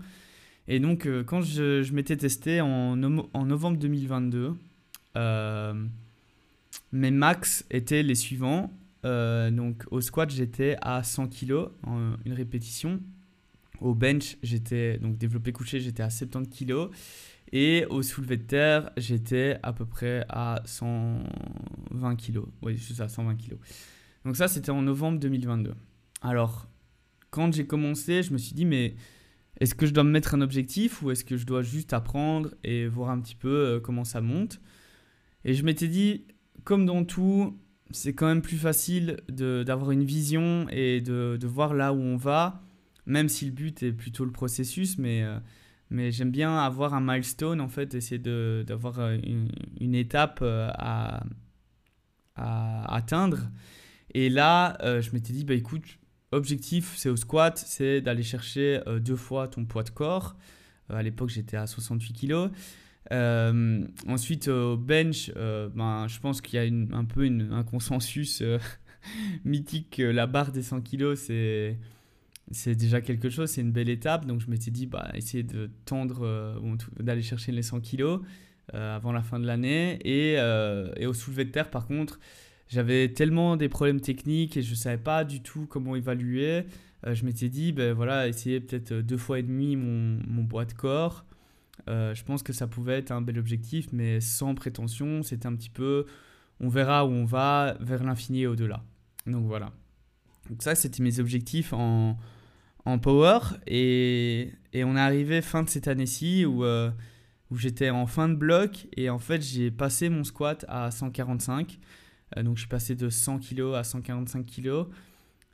[0.68, 4.56] Et donc, quand je, m'étais testé en, novembre 2022,
[6.92, 8.72] mes max étaient les suivants.
[9.04, 11.70] donc, au squat, j'étais à 100 kg
[12.26, 13.00] une répétition.
[13.82, 16.90] Au bench, j'étais donc développé couché, j'étais à 70 kg.
[17.52, 22.42] Et au soulevé de terre, j'étais à peu près à 120 kg.
[22.62, 23.58] Oui, c'est ça, 120 kg.
[24.24, 25.74] Donc ça, c'était en novembre 2022.
[26.22, 26.68] Alors,
[27.30, 28.96] quand j'ai commencé, je me suis dit, mais
[29.62, 32.50] est-ce que je dois me mettre un objectif ou est-ce que je dois juste apprendre
[32.64, 34.60] et voir un petit peu euh, comment ça monte
[35.46, 36.26] Et je m'étais dit,
[36.64, 37.60] comme dans tout,
[37.92, 42.64] c'est quand même plus facile d'avoir une vision et de, voir là où on va,
[43.06, 45.38] même si le but est plutôt le processus, mais, euh,
[45.92, 48.18] mais j'aime bien avoir un milestone, en fait, essayer
[48.64, 49.20] d'avoir euh,
[49.80, 51.24] une, étape à,
[52.36, 53.52] atteindre.
[54.16, 56.00] Et là, je m'étais dit, bah écoute,
[56.32, 60.36] objectif, c'est au squat, c'est d'aller chercher euh, deux fois ton poids de corps.
[60.90, 62.50] Euh, à l'époque, j'étais à 68 kg.
[64.08, 68.44] ensuite, au bench, ben, je pense qu'il y a un peu un consensus
[69.46, 71.78] mythique que la barre des 100 kg, c'est
[72.54, 74.26] c'est déjà quelque chose, c'est une belle étape.
[74.26, 76.60] Donc je m'étais dit, bah, essayer de tendre,
[77.00, 78.20] d'aller chercher les 100 kg
[78.74, 80.00] avant la fin de l'année.
[80.04, 80.34] Et,
[80.98, 82.20] et, au soulevé de terre, par contre,
[82.72, 86.66] j'avais tellement des problèmes techniques et je ne savais pas du tout comment évaluer.
[87.06, 90.64] Euh, je m'étais dit, ben voilà, essayer peut-être deux fois et demi mon, mon poids
[90.64, 91.26] de corps.
[91.90, 95.22] Euh, je pense que ça pouvait être un bel objectif, mais sans prétention.
[95.22, 96.06] C'était un petit peu,
[96.62, 98.82] on verra où on va, vers l'infini et au-delà.
[99.28, 99.74] Donc voilà.
[100.50, 102.18] Donc ça, c'était mes objectifs en,
[102.86, 103.40] en power.
[103.68, 106.90] Et, et, on est arrivé fin de cette année-ci où, euh,
[107.50, 108.88] où j'étais en fin de bloc.
[108.96, 111.78] Et en fait, j'ai passé mon squat à 145.
[112.38, 114.86] Euh, donc je suis passé de 100 kg à 145 kg.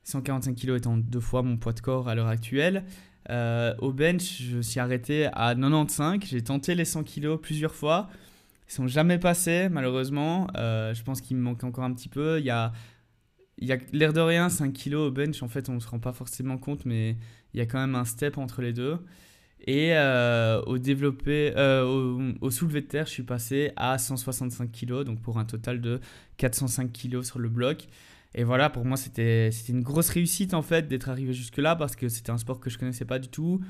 [0.04, 2.86] 145 kg étant deux fois mon poids de corps à l'heure actuelle.
[3.30, 6.20] Euh, au bench, je suis arrêté à 95.
[6.26, 8.10] J'ai tenté les 100 kg plusieurs fois.
[8.70, 10.48] Ils sont jamais passés, malheureusement.
[10.56, 12.40] Euh, je pense qu'il me manque encore un petit peu.
[12.40, 12.72] Il y a,
[13.58, 15.44] il y a l'air de rien, 5 kg au bench.
[15.44, 17.18] En fait, on ne se rend pas forcément compte, mais
[17.54, 18.98] il y a quand même un step entre les deux.
[19.66, 25.04] Et euh, au, développé, euh, au, soulevé de terre, je suis passé à 165 kg,
[25.04, 26.00] donc pour un total de
[26.38, 27.88] 405 kg sur le bloc.
[28.36, 32.08] Et voilà, pour moi, c'était une grosse réussite en fait d'être arrivé jusque-là parce que
[32.08, 33.62] c'était un sport que je connaissais pas du tout.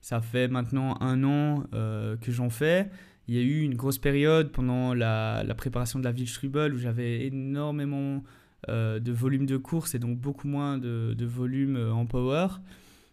[0.00, 2.88] Ça fait maintenant un an euh, que j'en fais.
[3.28, 6.78] Il y a eu une grosse période pendant la, préparation de la ville Strubel où
[6.78, 8.22] j'avais énormément
[8.68, 12.46] de volume de course et donc beaucoup moins de volume en power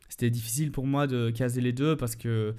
[0.09, 2.55] c'était difficile pour moi de caser les deux parce que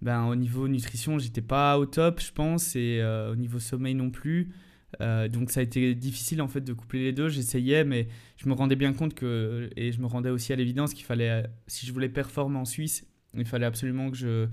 [0.00, 3.94] ben, au niveau nutrition, j'étais pas au top, je pense, et euh, au niveau sommeil
[3.94, 4.52] non plus.
[5.00, 7.28] donc ça a été difficile en fait de coupler les deux.
[7.28, 10.94] J'essayais, mais je me rendais bien compte que, et je me rendais aussi à l'évidence
[10.94, 14.48] qu'il fallait, si je voulais performer en Suisse, il fallait absolument que je,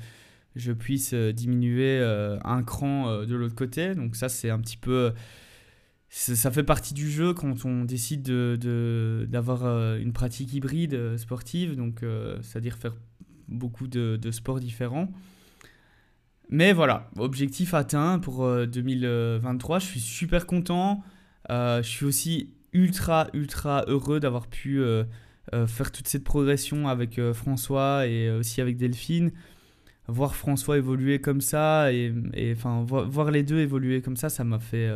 [0.55, 1.99] je puisse diminuer
[2.43, 3.95] un cran de l'autre côté.
[3.95, 5.13] Donc ça c'est un petit peu
[6.09, 12.03] ça fait partie du jeu quand on décide d'avoir de, une pratique hybride sportive, donc
[12.41, 12.95] c'est-à-dire faire
[13.47, 15.11] beaucoup de, de, sports différents.
[16.49, 19.75] Mais voilà, objectif atteint pour 2023.
[19.75, 21.03] Euh, je suis super content.
[21.51, 25.03] Euh, je suis aussi ultra, ultra heureux d'avoir pu euh,
[25.67, 29.31] faire toute cette progression avec François et aussi avec Delphine.
[30.07, 32.11] Voir François évoluer comme ça et,
[32.51, 34.89] enfin voir, les deux évoluer comme ça, ça m'a fait,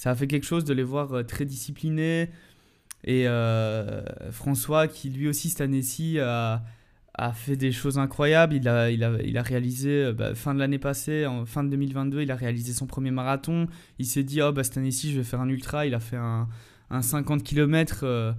[0.00, 2.30] ça a fait quelque chose de les voir très disciplinés.
[3.04, 3.26] Et
[4.30, 6.62] François qui lui aussi cette année-ci a
[7.14, 8.54] a fait des choses incroyables.
[8.54, 11.64] Il a, il a, il a réalisé, euh, bah, fin de l'année passée, en fin
[11.64, 13.66] de 2022, il a réalisé son premier marathon.
[13.98, 15.86] Il s'est dit, oh, bah, cette année-ci, je vais faire un ultra.
[15.86, 16.48] Il a fait un,
[16.90, 18.32] un 50 km euh,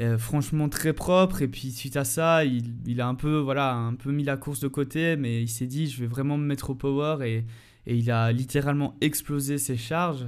[0.00, 1.42] euh, franchement très propre.
[1.42, 4.36] Et puis, suite à ça, il, il, a un peu, voilà, un peu mis la
[4.36, 7.18] course de côté, mais il s'est dit, je vais vraiment me mettre au power.
[7.26, 7.44] Et,
[7.86, 10.26] et il a littéralement explosé ses charges.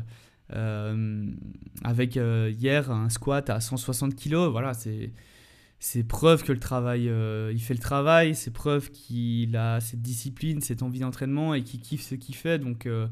[0.51, 5.13] Avec hier un squat à 160 kg, voilà, c'est
[5.85, 10.01] c'est preuve que le travail, euh, il fait le travail, c'est preuve qu'il a cette
[10.01, 12.59] discipline, cette envie d'entraînement et qu'il kiffe ce qu'il fait.
[12.59, 13.07] Donc, euh,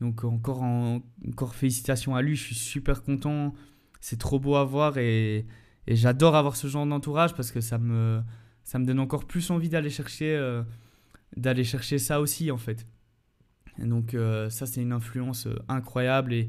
[0.00, 3.54] donc encore, encore félicitations à lui, je suis super content.
[4.00, 5.46] C'est trop beau à voir et,
[5.88, 8.22] et j'adore avoir ce genre d'entourage parce que ça me,
[8.62, 10.62] ça me donne encore plus envie d'aller chercher, euh,
[11.36, 12.86] d'aller chercher ça aussi en fait.
[13.78, 14.16] Donc
[14.48, 16.48] ça c'est une influence incroyable et,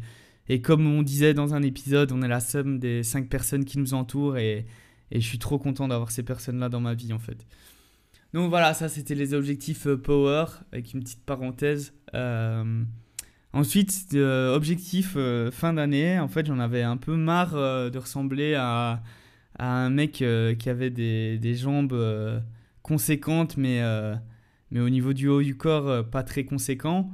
[0.50, 3.80] et comme on disait dans un épisode, on est la somme des cinq personnes qui
[3.80, 4.66] nous entourent et
[5.12, 7.46] et je suis trop content d'avoir ces personnes-là dans ma vie en fait.
[8.34, 11.94] Donc voilà, ça c'était les objectifs euh, Power, avec une petite parenthèse.
[12.14, 12.84] Euh,
[13.54, 15.18] ensuite, euh, objectif
[15.52, 19.02] fin d'année, en fait j'en avais un peu marre de ressembler à,
[19.58, 20.24] à un mec
[20.60, 21.98] qui avait des, des jambes
[22.84, 23.82] conséquentes, mais,
[24.72, 27.12] mais au niveau du haut du corps pas très conséquent.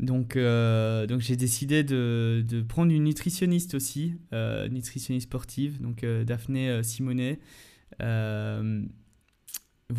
[0.00, 6.04] Donc, euh, donc j'ai décidé de, de, prendre une nutritionniste aussi, euh, nutritionniste sportive, donc
[6.04, 7.38] euh, Daphné Simonet.
[7.98, 8.86] vous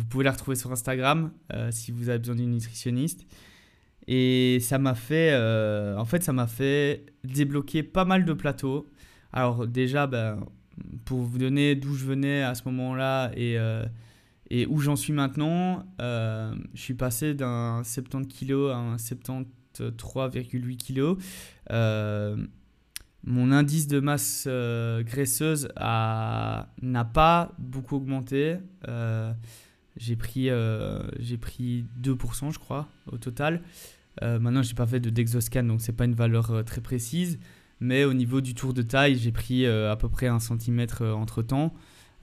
[0.08, 1.30] pouvez la retrouver sur Instagram
[1.70, 3.26] si vous avez besoin d'une nutritionniste.
[4.08, 5.32] Et ça m'a fait,
[5.96, 8.90] en fait, ça m'a fait débloquer pas mal de plateaux.
[9.32, 10.44] Alors déjà, ben,
[11.04, 13.56] pour vous donner d'où je venais à ce moment-là et,
[14.54, 20.76] et où j'en suis maintenant, je suis passé d'un 70 kg à un 70 3,8
[20.76, 21.20] kg.
[21.70, 22.36] Euh,
[23.24, 28.56] mon indice de masse euh, graisseuse n'a pas beaucoup augmenté.
[28.88, 29.32] Euh,
[29.96, 30.48] j'ai pris,
[31.40, 33.62] pris 2%, je crois, au total.
[34.20, 37.38] maintenant, je n'ai pas fait de Dexoscan, donc c'est pas une valeur très précise.
[37.80, 41.42] Mais au niveau du tour de taille, j'ai pris à peu près un centimètre entre
[41.42, 41.74] temps.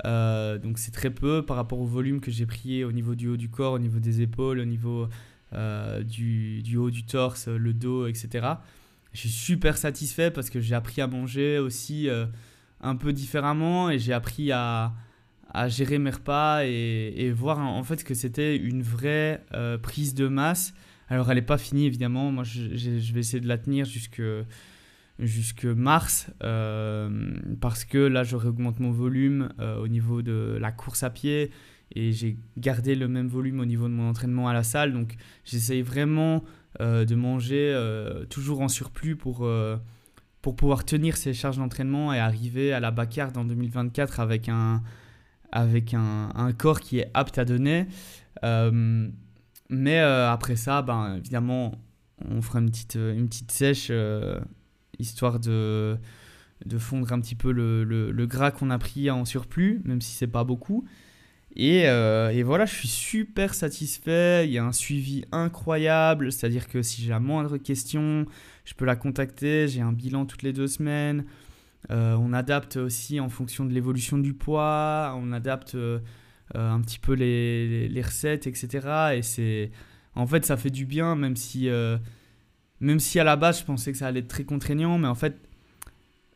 [0.03, 3.37] Donc c'est très peu par rapport au volume que j'ai pris au niveau du haut
[3.37, 5.07] du corps, au niveau des épaules, au niveau
[5.53, 8.47] euh, du, haut du torse, le dos, etc.
[9.13, 12.27] Je suis super satisfait parce que j'ai appris à manger aussi euh,
[12.81, 14.93] un peu différemment et j'ai appris à,
[15.67, 20.75] gérer mes repas et, voir en fait que c'était une vraie euh, prise de masse.
[21.07, 24.21] Alors elle n'est pas finie évidemment, moi je, je, vais essayer de la tenir jusque,
[25.19, 31.09] jusque mars parce que là je réaugmente mon volume au niveau de la course à
[31.09, 31.51] pied,
[31.95, 34.93] et j'ai gardé le même volume au niveau de mon entraînement à la salle.
[34.93, 36.43] Donc j'essaye vraiment
[36.81, 39.77] euh, de manger euh, toujours en surplus pour, euh,
[40.41, 44.83] pour pouvoir tenir ces charges d'entraînement et arriver à la bacarde en 2024 avec un,
[45.51, 47.87] avec un, corps qui est apte à donner.
[49.69, 51.73] mais après ça, ben, évidemment,
[52.29, 53.91] on fera une petite, une petite sèche
[54.99, 55.97] histoire de,
[56.65, 60.11] de fondre un petit peu le, le, gras qu'on a pris en surplus, même si
[60.11, 60.85] c'est pas beaucoup.
[61.57, 64.45] Euh, et, voilà, je suis super satisfait.
[64.45, 66.31] Il y a un suivi incroyable.
[66.31, 68.25] C'est-à-dire que si j'ai la moindre question,
[68.65, 69.67] je peux la contacter.
[69.67, 71.25] J'ai un bilan toutes les deux semaines.
[71.91, 75.15] Euh, on adapte aussi en fonction de l'évolution du poids.
[75.17, 75.99] On adapte euh,
[76.53, 79.15] un petit peu les, les, recettes, etc.
[79.15, 79.71] Et c'est.
[80.15, 81.69] En fait, ça fait du bien, même si,
[82.81, 84.97] même si à la base, je pensais que ça allait être très contraignant.
[84.97, 85.37] Mais en fait,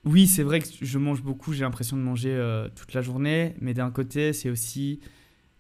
[0.05, 3.55] oui, c'est vrai que je mange beaucoup, j'ai l'impression de manger euh, toute la journée,
[3.61, 4.99] mais d'un côté, c'est aussi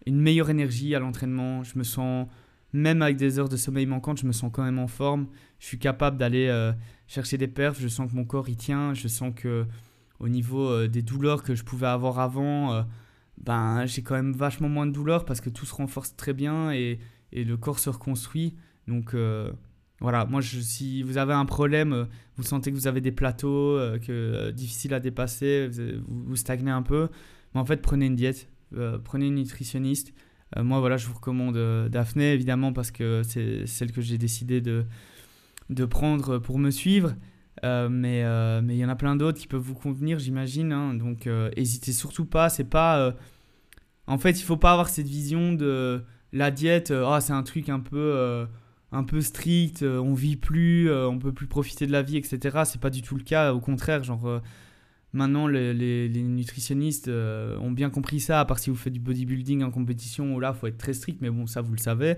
[0.05, 1.63] une meilleure énergie à l'entraînement.
[1.63, 2.27] Je me sens,
[2.73, 5.27] même avec des heures de sommeil manquantes, je me sens quand même en forme.
[5.59, 6.73] Je suis capable d'aller euh,
[7.07, 9.65] chercher des perfs, je sens que mon corps y tient, je sens que
[10.19, 12.85] au niveau euh, des douleurs que je pouvais avoir avant,
[13.37, 16.73] ben, j'ai quand même vachement moins de douleurs parce que tout se renforce très bien
[16.73, 16.99] et,
[17.31, 18.55] et le corps se reconstruit.
[18.89, 19.15] Donc
[20.03, 24.51] voilà, moi, si vous avez un problème, vous sentez que vous avez des plateaux, que
[24.51, 25.69] difficile à dépasser,
[26.07, 27.07] vous, stagnez un peu,
[27.55, 28.49] mais en fait, prenez une diète,
[29.03, 30.13] prenez une nutritionniste.
[30.57, 31.57] moi, voilà, je vous recommande
[31.89, 34.85] Daphné, évidemment, parce que c'est celle que j'ai décidé de,
[35.85, 37.15] prendre pour me suivre.
[37.63, 40.71] Euh, mais euh, il y en a plein d'autres qui peuvent vous convenir, j'imagine.
[40.71, 40.95] Hein.
[40.95, 42.49] donc, euh, hésitez surtout pas.
[42.49, 43.15] C'est pas.
[44.07, 46.91] En fait, il faut pas avoir cette vision de la diète.
[46.91, 48.45] oh, c'est un truc un peu
[48.93, 49.83] un peu strict.
[49.83, 52.61] on vit plus, on peut plus profiter de la vie, etc.
[52.65, 53.53] C'est pas du tout le cas.
[53.53, 54.41] Au contraire, genre.
[55.15, 59.69] Maintenant, les, nutritionnistes ont bien compris ça, à part si vous faites du bodybuilding en
[59.69, 62.17] compétition, là, faut être très strict, mais bon, ça, vous le savez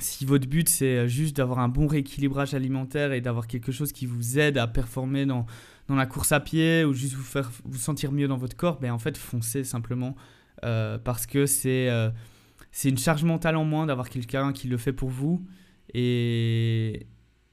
[0.00, 3.92] si votre but c'est euh, juste d'avoir un bon rééquilibrage alimentaire et d'avoir quelque chose
[3.92, 5.46] qui vous aide à performer dans,
[5.88, 8.78] dans la course à pied ou juste vous faire vous sentir mieux dans votre corps,
[8.78, 10.14] ben en fait foncez simplement
[10.64, 12.10] euh, parce que c'est euh,
[12.70, 15.44] c'est une charge mentale en moins d'avoir quelqu'un qui le fait pour vous
[15.94, 17.06] et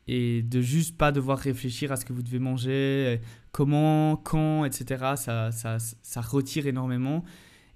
[0.07, 3.19] et de juste pas devoir réfléchir à ce que vous devez manger,
[3.51, 5.13] comment, quand, etc.
[5.15, 7.23] Ça, ça, ça retire énormément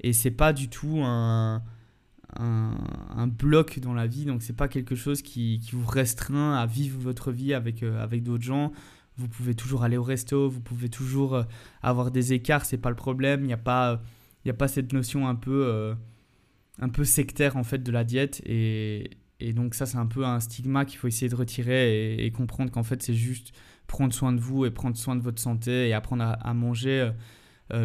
[0.02, 1.63] et c'est pas du tout un
[2.38, 6.65] un, bloc dans la vie, donc c'est pas quelque chose qui, qui, vous restreint à
[6.65, 8.71] vivre votre vie avec, euh, avec d'autres gens.
[9.17, 11.43] Vous pouvez toujours aller au resto, vous pouvez toujours euh,
[11.82, 13.41] avoir des écarts, c'est pas le problème.
[13.41, 14.02] Il n'y a, pas,
[14.47, 15.95] a pas cette notion un peu, euh,
[16.80, 18.42] un peu sectaire en fait de la diète.
[18.46, 22.32] Et, et donc ça c'est un peu un stigma qu'il faut essayer de retirer et,
[22.32, 23.54] comprendre qu'en fait c'est juste
[23.88, 27.12] prendre soin de vous et prendre soin de votre santé et apprendre à, manger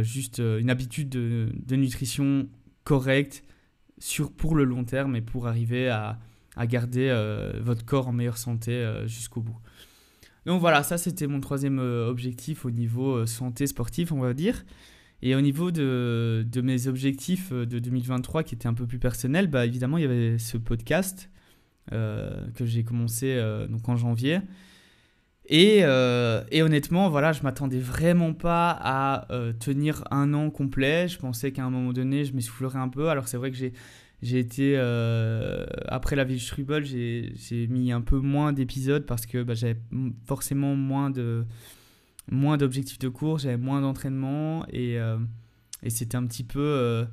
[0.03, 2.49] juste une habitude de, nutrition
[2.85, 3.45] correcte
[3.99, 6.19] sur, pour le long terme et pour arriver à,
[6.57, 9.57] à garder euh, votre corps en meilleure santé euh, jusqu'au bout.
[10.47, 14.65] Donc voilà, ça c'était mon troisième euh, objectif au niveau santé sportive, on va dire.
[15.23, 19.65] Et au niveau de, mes objectifs de 2023 qui étaient un peu plus personnels, bah,
[19.65, 21.31] évidemment il y avait ce podcast
[21.91, 24.41] que j'ai commencé donc en janvier.
[25.47, 29.27] Et, honnêtement, voilà, je m'attendais vraiment pas à
[29.61, 31.09] tenir un an complet.
[31.09, 33.09] Je pensais qu'à un moment donné, je m'essoufflerais un peu.
[33.09, 33.73] Alors c'est vrai que j'ai
[34.25, 39.43] j'ai été euh, après la vie Strubel, j'ai mis un peu moins d'épisodes parce que
[39.43, 39.77] bah, j'avais
[40.25, 41.45] forcément moins de
[42.31, 45.19] moins d'objectifs de cours, j'avais moins d'entraînement et, euh,
[45.83, 47.05] et c'était un petit peu euh,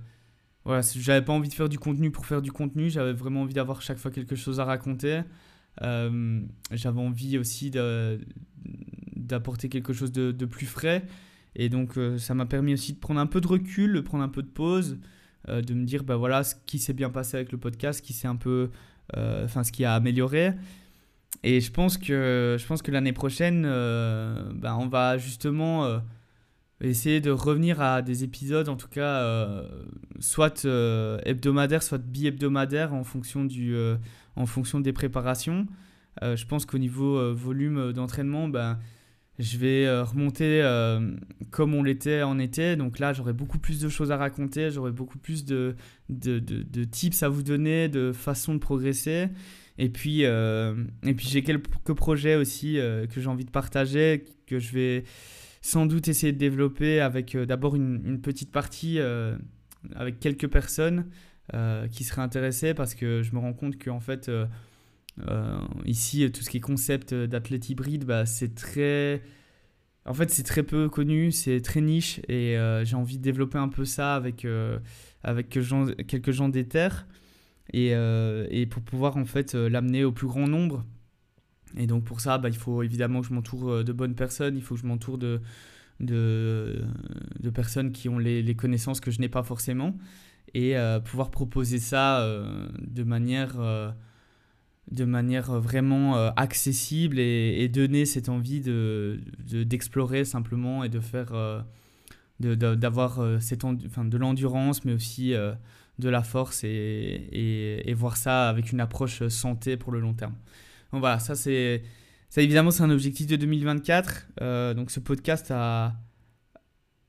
[0.65, 3.53] voilà, j'avais pas envie de faire du contenu pour faire du contenu, j'avais vraiment envie
[3.53, 5.21] d'avoir chaque fois quelque chose à raconter.
[5.79, 7.71] j'avais envie aussi
[9.15, 11.03] d'apporter quelque chose de, de, plus frais
[11.55, 14.29] et donc ça m'a permis aussi de prendre un peu de recul, de prendre un
[14.29, 14.97] peu de pause.
[15.49, 18.03] Euh, de me dire bah voilà ce qui s'est bien passé avec le podcast, ce
[18.03, 18.69] qui s'est un peu,
[19.17, 20.53] euh, enfin ce qui a amélioré.
[21.43, 26.01] Et je pense que je pense que l'année prochaine, euh, bah, on va justement
[26.81, 29.63] essayer de revenir à des épisodes, en tout cas,
[30.19, 30.65] soit
[31.25, 33.47] hebdomadaires, soit bi-hebdomadaires en fonction
[34.35, 35.67] en fonction des préparations.
[36.21, 38.77] je pense qu'au niveau volume d'entraînement, ben
[39.41, 41.15] je vais euh, remonter euh,
[41.49, 42.75] comme on l'était en été.
[42.75, 45.75] Donc là, j'aurai beaucoup plus de choses à raconter, j'aurai beaucoup plus de,
[46.09, 49.29] de, de, tips à vous donner, de façons de progresser.
[49.77, 54.59] Et puis, euh, et puis j'ai quelques projets aussi que j'ai envie de partager, que
[54.59, 55.03] je vais
[55.61, 58.99] sans doute essayer de développer avec d'abord une, petite partie
[59.95, 61.05] avec quelques personnes
[61.91, 64.29] qui seraient intéressées parce que je me rends compte qu'en fait
[65.27, 69.21] euh, ici, tout ce qui est concept d'athlète hybride, bah, c'est très.
[70.05, 73.59] En fait, c'est très peu connu, c'est très niche et euh, j'ai envie de développer
[73.59, 74.79] un peu ça avec, euh,
[75.23, 77.05] avec quelques gens des terres
[77.73, 80.85] et, et, pour pouvoir en fait l'amener au plus grand nombre.
[81.77, 84.61] Et donc pour ça, bah, il faut évidemment que je m'entoure de bonnes personnes, il
[84.63, 85.41] faut que je m'entoure de,
[87.53, 89.97] personnes qui ont les, connaissances que je n'ai pas forcément
[90.53, 92.27] et pouvoir proposer ça
[92.79, 93.57] de manière
[94.91, 99.19] de manière vraiment euh, accessible et, donner cette envie de,
[99.63, 101.61] d'explorer simplement et de faire euh,
[102.39, 105.33] d'avoir euh, cette enfin, de l'endurance mais aussi
[106.01, 110.35] de la force et, voir ça avec une approche santé pour le long terme.
[110.91, 111.83] Donc voilà, ça c'est
[112.35, 114.73] évidemment c'est un objectif de 2024.
[114.75, 115.95] donc ce podcast a,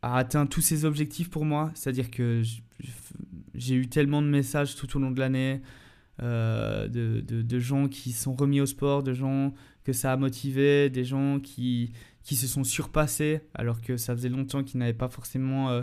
[0.02, 2.42] atteint tous ses objectifs pour moi, c'est-à-dire que
[3.54, 5.62] j'ai eu tellement de messages tout au long de l'année
[6.22, 11.04] euh, de, gens qui sont remis au sport, de gens que ça a motivé, des
[11.04, 15.70] gens qui, qui se sont surpassés alors que ça faisait longtemps qu'ils n'avaient pas forcément
[15.70, 15.82] euh,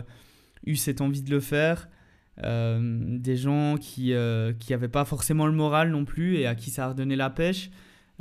[0.66, 1.88] eu cette envie de le faire.
[2.42, 6.86] Euh, des gens qui n'avaient pas forcément le moral non plus et à qui ça
[6.86, 7.70] a redonné la pêche.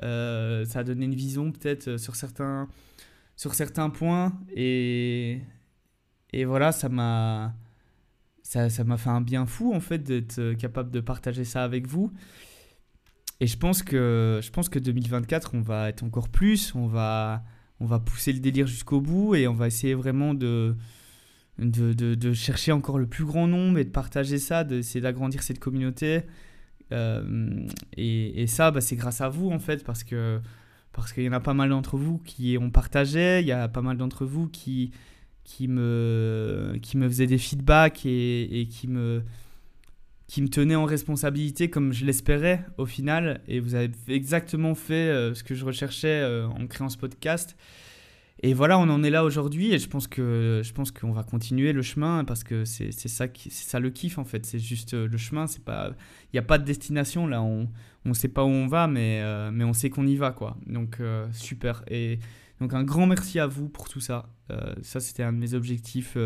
[0.02, 2.68] ça a donné une vision peut-être sur certains,
[3.36, 4.34] sur certains points.
[4.56, 5.42] Et,
[6.34, 7.54] et voilà, ça m'a
[8.50, 11.88] ça m'a fait un bien fou en fait d'être euh, capable de partager ça avec
[11.88, 12.12] vous.
[13.40, 17.44] et je pense que je pense que 2024, on va être encore plus, on va
[17.80, 20.76] on va pousser le délire jusqu'au bout et on va essayer vraiment de
[21.60, 25.60] de, de, chercher encore le plus grand nombre et de partager ça, d'essayer d'agrandir cette
[25.60, 26.24] communauté.
[26.92, 30.04] Euh, et, et, ça, bah, c'est grâce à vous en fait, parce
[30.92, 33.68] parce qu'il y en a pas mal d'entre vous qui ont partagé, il y a
[33.68, 34.92] pas mal d'entre vous qui
[35.44, 39.24] qui me qui me faisaient des feedbacks et, et qui me
[40.30, 43.42] qui me tenait en responsabilité comme je l'espérais au final.
[43.48, 47.58] Et vous avez exactement fait euh, ce que je recherchais euh, en créant ce podcast.
[48.42, 51.24] Et voilà, on en est là aujourd'hui et je pense que je pense qu'on va
[51.24, 54.60] continuer le chemin parce que c'est ça qui c'est ça le kiff en fait, c'est
[54.60, 55.92] juste euh, le chemin, c'est pas
[56.32, 57.70] il n'y a pas de destination là, on
[58.06, 59.22] on sait pas où on va mais
[59.52, 60.58] mais on sait qu'on y va quoi.
[60.68, 61.02] Donc
[61.34, 62.20] super et
[62.62, 64.30] donc un grand merci à vous pour tout ça.
[64.82, 66.18] ça c'était un de mes objectifs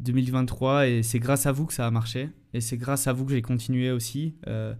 [0.00, 3.24] 2023 et c'est grâce à vous que ça a marché et c'est grâce à vous
[3.24, 4.74] que j'ai continué aussi euh,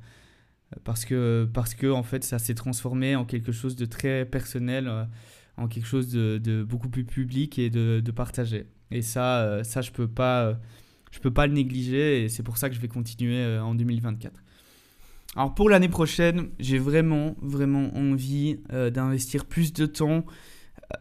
[0.84, 4.88] parce que parce que en fait ça s'est transformé en quelque chose de très personnel
[4.88, 5.04] euh,
[5.56, 9.80] en quelque chose de, beaucoup plus public et de, de partagé et ça euh, ça
[9.80, 10.58] je peux pas
[11.10, 14.42] je peux pas le négliger et c'est pour ça que je vais continuer en 2024
[15.36, 20.24] alors pour l'année prochaine j'ai vraiment vraiment envie d'investir plus de temps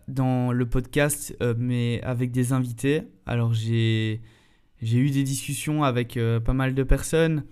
[0.07, 3.03] dans le podcast, euh, mais avec des invités.
[3.25, 4.21] Alors j'ai
[4.81, 7.43] eu des discussions avec euh, pas mal de personnes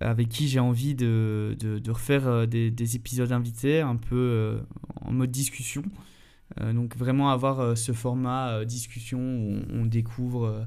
[0.00, 4.58] avec qui j'ai envie de, de, de refaire euh, des, des, épisodes invités, un peu
[5.00, 5.82] en mode discussion.
[6.72, 10.66] Donc vraiment avoir ce format discussion où on, découvre,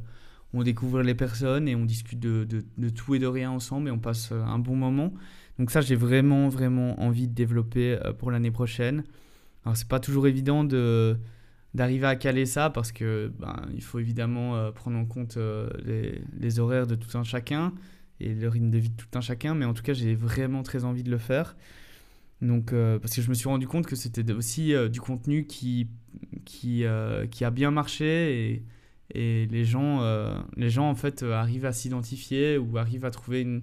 [0.54, 3.92] on découvre les personnes et on discute de, de, tout et de rien ensemble et
[3.92, 5.14] on passe un bon moment.
[5.60, 9.04] Donc ça j'ai vraiment vraiment envie de développer pour l'année prochaine.
[9.64, 11.18] Alors c'est pas toujours évident de
[11.74, 15.70] d'arriver à caler ça parce que ben, il faut évidemment euh, prendre en compte euh,
[15.86, 17.74] les, les, horaires de tout un chacun
[18.20, 20.64] et le rythme de vie de tout un chacun mais en tout cas j'ai vraiment
[20.64, 21.56] très envie de le faire
[22.42, 25.88] donc euh, parce que je me suis rendu compte que c'était aussi du contenu qui
[26.46, 26.84] qui,
[27.32, 28.64] qui a bien marché et,
[29.14, 30.02] et les gens
[30.56, 33.62] les gens en fait arrivent à s'identifier ou arrivent à trouver une,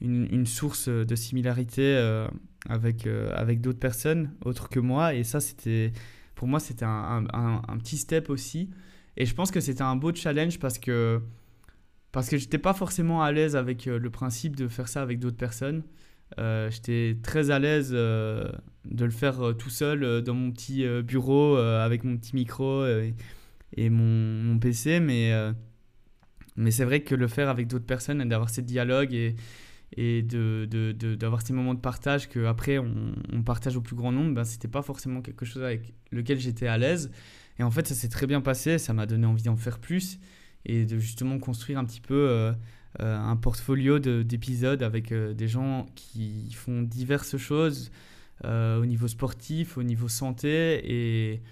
[0.00, 2.26] une, source de similarité
[2.68, 5.14] avec, euh, avec d'autres personnes autres que moi.
[5.14, 5.92] Et ça, c'était
[6.34, 8.70] pour moi, c'était un, un, petit step aussi.
[9.16, 11.20] Et je pense que c'était un beau challenge parce que,
[12.12, 15.18] parce que j'étais pas forcément à l'aise avec euh, le principe de faire ça avec
[15.18, 15.82] d'autres personnes.
[16.38, 22.04] Euh, j'étais très à l'aise de le faire tout seul dans mon petit bureau avec
[22.04, 22.84] mon petit micro
[23.76, 25.00] et, mon, PC.
[25.00, 25.32] Mais,
[26.56, 29.36] mais c'est vrai que le faire avec d'autres personnes et d'avoir ces dialogues et,
[29.96, 34.12] et d'avoir de, de, ces moments de partage qu'après on, on partage au plus grand
[34.12, 37.10] nombre, ben, c'était pas forcément quelque chose avec lequel j'étais à l'aise.
[37.58, 40.18] Et en fait, ça s'est très bien passé, ça m'a donné envie d'en faire plus
[40.64, 42.54] et de justement construire un petit peu euh, euh,
[43.00, 47.90] un portfolio d'épisodes avec euh, des gens qui font diverses choses
[48.44, 51.42] au niveau sportif, au niveau santé et,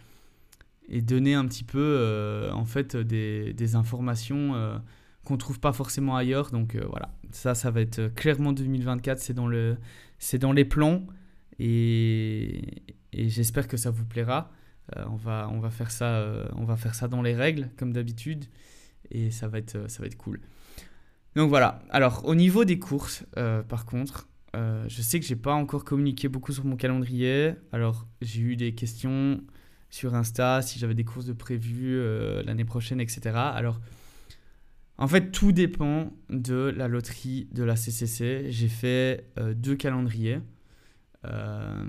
[0.89, 4.81] et donner un petit peu en fait des, informations
[5.27, 6.51] qu'on trouve pas forcément ailleurs.
[6.51, 9.77] Donc euh, voilà, ça, ça va être clairement 2024, c'est dans, le,
[10.41, 11.05] dans les plans
[11.59, 14.51] et, et j'espère que ça vous plaira.
[14.97, 17.71] Euh, on, va, on, va faire ça, euh, on va faire ça dans les règles,
[17.77, 18.45] comme d'habitude,
[19.11, 20.41] et ça va, être, ça va être cool.
[21.37, 23.25] Donc voilà, alors au niveau des courses,
[23.69, 27.53] par contre, je sais que j'ai pas encore communiqué beaucoup sur mon calendrier.
[27.73, 29.43] Alors j'ai eu des questions
[29.91, 32.03] sur Insta, si j'avais des courses de prévues
[32.43, 33.37] l'année prochaine, etc.
[33.37, 33.79] Alors
[34.99, 38.47] en fait, tout dépend de la loterie de la CCC.
[38.49, 40.41] J'ai fait euh, deux calendriers.
[41.27, 41.85] Euh,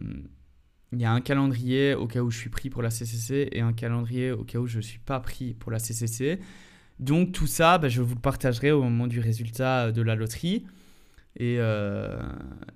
[0.91, 3.61] il y a un calendrier au cas où je suis pris pour la CCC et
[3.61, 6.39] un calendrier au cas où je ne suis pas pris pour la CCC.
[6.99, 10.65] Donc tout ça, bah, je vous le partagerai au moment du résultat de la loterie.
[11.39, 12.19] Et, euh,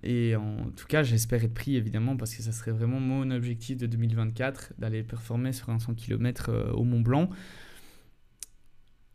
[0.03, 3.78] et en tout cas, j'espère être pris évidemment parce que ça serait vraiment mon objectif
[3.78, 7.30] de 2024 d'aller performer sur un 100 km au Mont Blanc.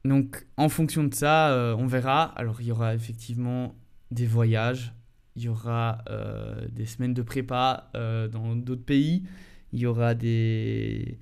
[0.06, 2.24] Donc, en fonction de ça, euh, on verra.
[2.36, 3.74] Alors, il y aura effectivement
[4.10, 4.94] des voyages,
[5.34, 9.24] il y aura euh, des semaines de prépa euh, dans d'autres pays,
[9.72, 11.18] il y aura des,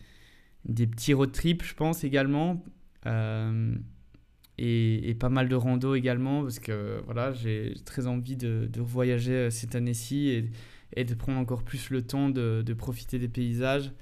[0.67, 2.63] des petits road trips, je pense également,
[3.07, 9.75] et, pas mal de rando également, parce que voilà, j'ai très envie de, voyager cette
[9.75, 10.51] année-ci
[10.97, 13.93] et, de prendre encore plus le temps de, profiter des paysages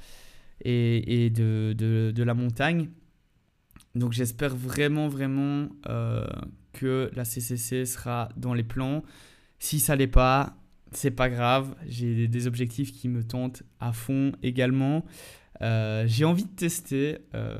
[0.64, 2.88] et, et de, de la montagne.
[3.94, 6.26] Donc j'espère vraiment, vraiment euh,
[6.72, 9.02] que la CCC sera dans les plans.
[9.58, 10.56] Si ça l'est pas,
[10.92, 11.74] c'est pas grave.
[11.86, 15.04] J'ai des objectifs qui me tentent à fond également.
[15.60, 17.18] Euh, j'ai envie de tester.
[17.34, 17.58] Euh,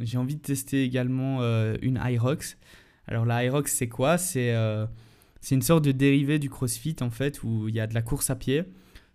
[0.00, 1.40] j'ai envie de tester également
[1.82, 2.56] une Hyrox.
[3.06, 4.18] Alors la Hyrox, c'est quoi?
[4.18, 4.54] C'est
[5.40, 8.02] c'est une sorte de dérivé du CrossFit en fait où il y a de la
[8.02, 8.64] course à pied.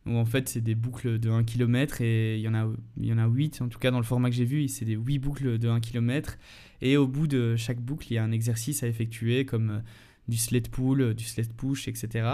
[0.05, 2.67] Donc en fait, c'est des boucles de 1 km et il y en a
[2.97, 4.85] il y en a 8 en tout cas dans le format que j'ai vu, c'est
[4.85, 6.37] des 8 boucles de 1 km
[6.81, 9.79] et au bout de chaque boucle, il y a un exercice à effectuer comme euh,
[10.27, 12.27] du sled pull, du sled push, etc.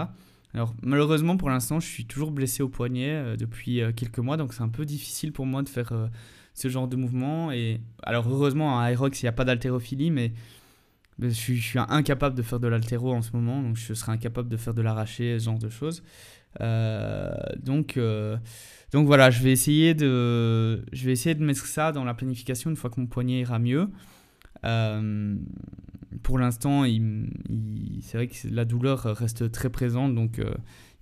[0.56, 4.36] Alors malheureusement pour l'instant je suis toujours blessé au poignet euh, depuis euh, quelques mois
[4.36, 5.92] donc c'est un peu difficile pour moi de faire
[6.54, 10.32] ce genre de mouvement et alors heureusement à Aerox il n'y a pas d'haltérophilie mais
[11.18, 14.56] je suis, incapable de faire de l'altéro en ce moment, donc je serais incapable de
[14.56, 16.02] faire de l'arraché, ce genre de choses.
[16.60, 18.36] Euh, donc, euh,
[18.92, 22.70] donc voilà, je vais, essayer de, je vais essayer de mettre ça dans la planification
[22.70, 23.88] une fois que mon poignet ira mieux.
[26.12, 26.84] Euh, pour l'instant,
[28.02, 30.40] c'est vrai que la douleur reste très présente, donc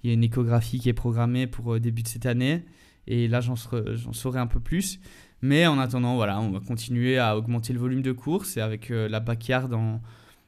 [0.03, 2.65] il y a une échographie qui est programmée pour début de cette année,
[3.07, 5.01] et là j'en saurai un peu plus.
[5.45, 8.91] Mais en attendant, voilà, on va continuer à augmenter le volume de course et avec
[8.91, 10.01] euh, la backyard dans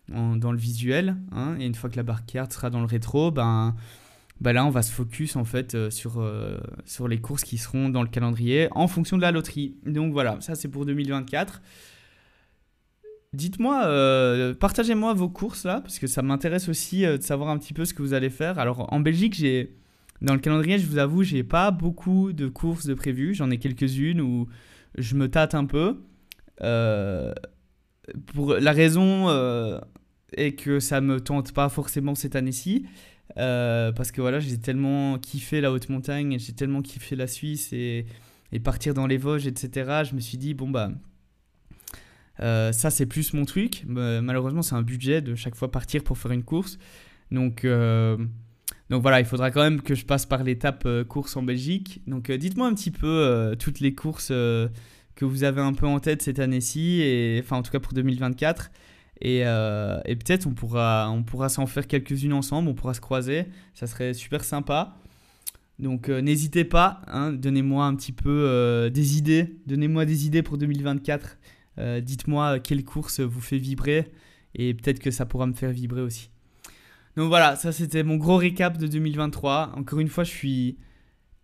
[0.08, 1.18] le visuel.
[1.32, 3.76] Hein, et une fois que la backyard sera dans le rétro, ben,
[4.40, 7.90] ben là, on va se focus en fait euh, euh, sur les courses qui seront
[7.90, 9.76] dans le calendrier en fonction de la loterie.
[9.84, 11.60] Donc voilà, ça c'est pour 2024.
[13.32, 17.84] Dites-moi, partagez-moi vos courses là, parce que ça m'intéresse aussi de savoir un petit peu
[17.84, 18.58] ce que vous allez faire.
[18.58, 19.76] Alors en Belgique, j'ai
[20.22, 23.34] dans le calendrier, je vous avoue, j'ai pas beaucoup de courses de prévues.
[23.34, 24.48] J'en ai quelques-unes où
[24.96, 26.00] je me tâte un peu.
[26.62, 27.34] Euh,
[28.34, 29.78] pour la raison euh,
[30.32, 32.86] est que ça me tente pas forcément cette année-ci.
[33.36, 37.72] Euh, parce que voilà, j'ai tellement kiffé la haute montagne, j'ai tellement kiffé la Suisse
[37.72, 38.06] et,
[38.52, 40.04] et, partir dans les Vosges, etc.
[40.08, 40.90] Je me suis dit, bon bah,
[42.38, 43.84] ça c'est plus mon truc.
[43.86, 46.78] malheureusement, c'est un budget de chaque fois partir pour faire une course.
[47.30, 47.64] Donc,
[48.88, 52.02] donc voilà, il faudra quand même que je passe par l'étape euh, course en Belgique.
[52.06, 55.86] Donc euh, dites-moi un petit peu euh, toutes les courses que vous avez un peu
[55.86, 58.70] en tête cette année-ci, enfin en tout cas pour 2024.
[59.22, 63.46] Et, et peut-être on pourra, on pourra s'en faire quelques-unes ensemble, on pourra se croiser,
[63.72, 64.98] ça serait super sympa.
[65.78, 71.38] Donc n'hésitez pas, hein, donnez-moi un petit peu des idées, donnez-moi des idées pour 2024.
[71.78, 74.10] Dites-moi quelle course vous fait vibrer,
[74.54, 76.30] et peut-être que ça pourra me faire vibrer aussi.
[77.16, 79.72] Donc voilà, ça c'était mon gros récap de 2023.
[79.76, 80.78] Encore une fois, je suis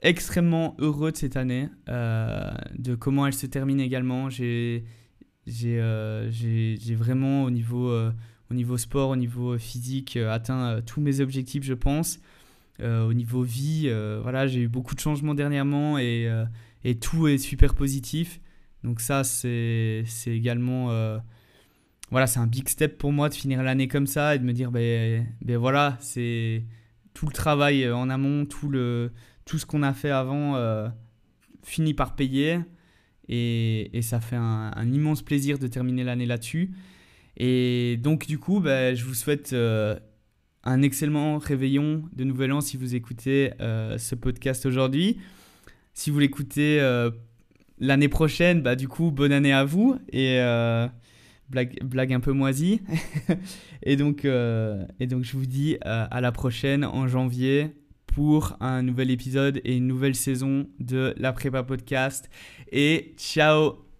[0.02, 4.28] extrêmement heureux de cette année, euh, de comment elle se termine également.
[4.28, 4.84] J'ai
[5.64, 6.30] euh,
[6.96, 8.12] vraiment au niveau, euh,
[8.50, 12.20] au niveau sport, au niveau physique, atteint tous mes objectifs, je pense.
[12.80, 13.88] au niveau vie,
[14.22, 16.28] voilà, j'ai eu beaucoup de changements dernièrement et,
[17.00, 18.40] tout est super positif.
[18.84, 20.90] Donc ça, c'est également
[22.12, 24.52] voilà, c'est un big step pour moi de finir l'année comme ça et de me
[24.52, 26.62] dire, ben, ben voilà, c'est
[27.14, 29.12] tout le travail euh, en amont, tout, le,
[29.46, 30.90] tout ce qu'on a fait avant euh,
[31.62, 32.60] finit par payer.
[33.28, 36.72] Et, et ça fait un, immense plaisir de terminer l'année là-dessus.
[37.38, 39.98] Et donc, du coup, ben, je vous souhaite euh,
[40.64, 45.16] un excellent réveillon de Nouvel An si vous écoutez ce podcast aujourd'hui.
[45.94, 46.78] Si vous l'écoutez
[47.78, 49.98] l'année prochaine, bah, du coup, bonne année à vous.
[50.12, 50.40] Et
[51.52, 52.80] blague, un peu moisie.
[53.82, 57.74] et, donc, euh, et donc, je vous dis euh, à la prochaine en janvier
[58.06, 62.28] pour un nouvel épisode et une nouvelle saison de la Prépa Podcast.
[62.70, 63.91] Et ciao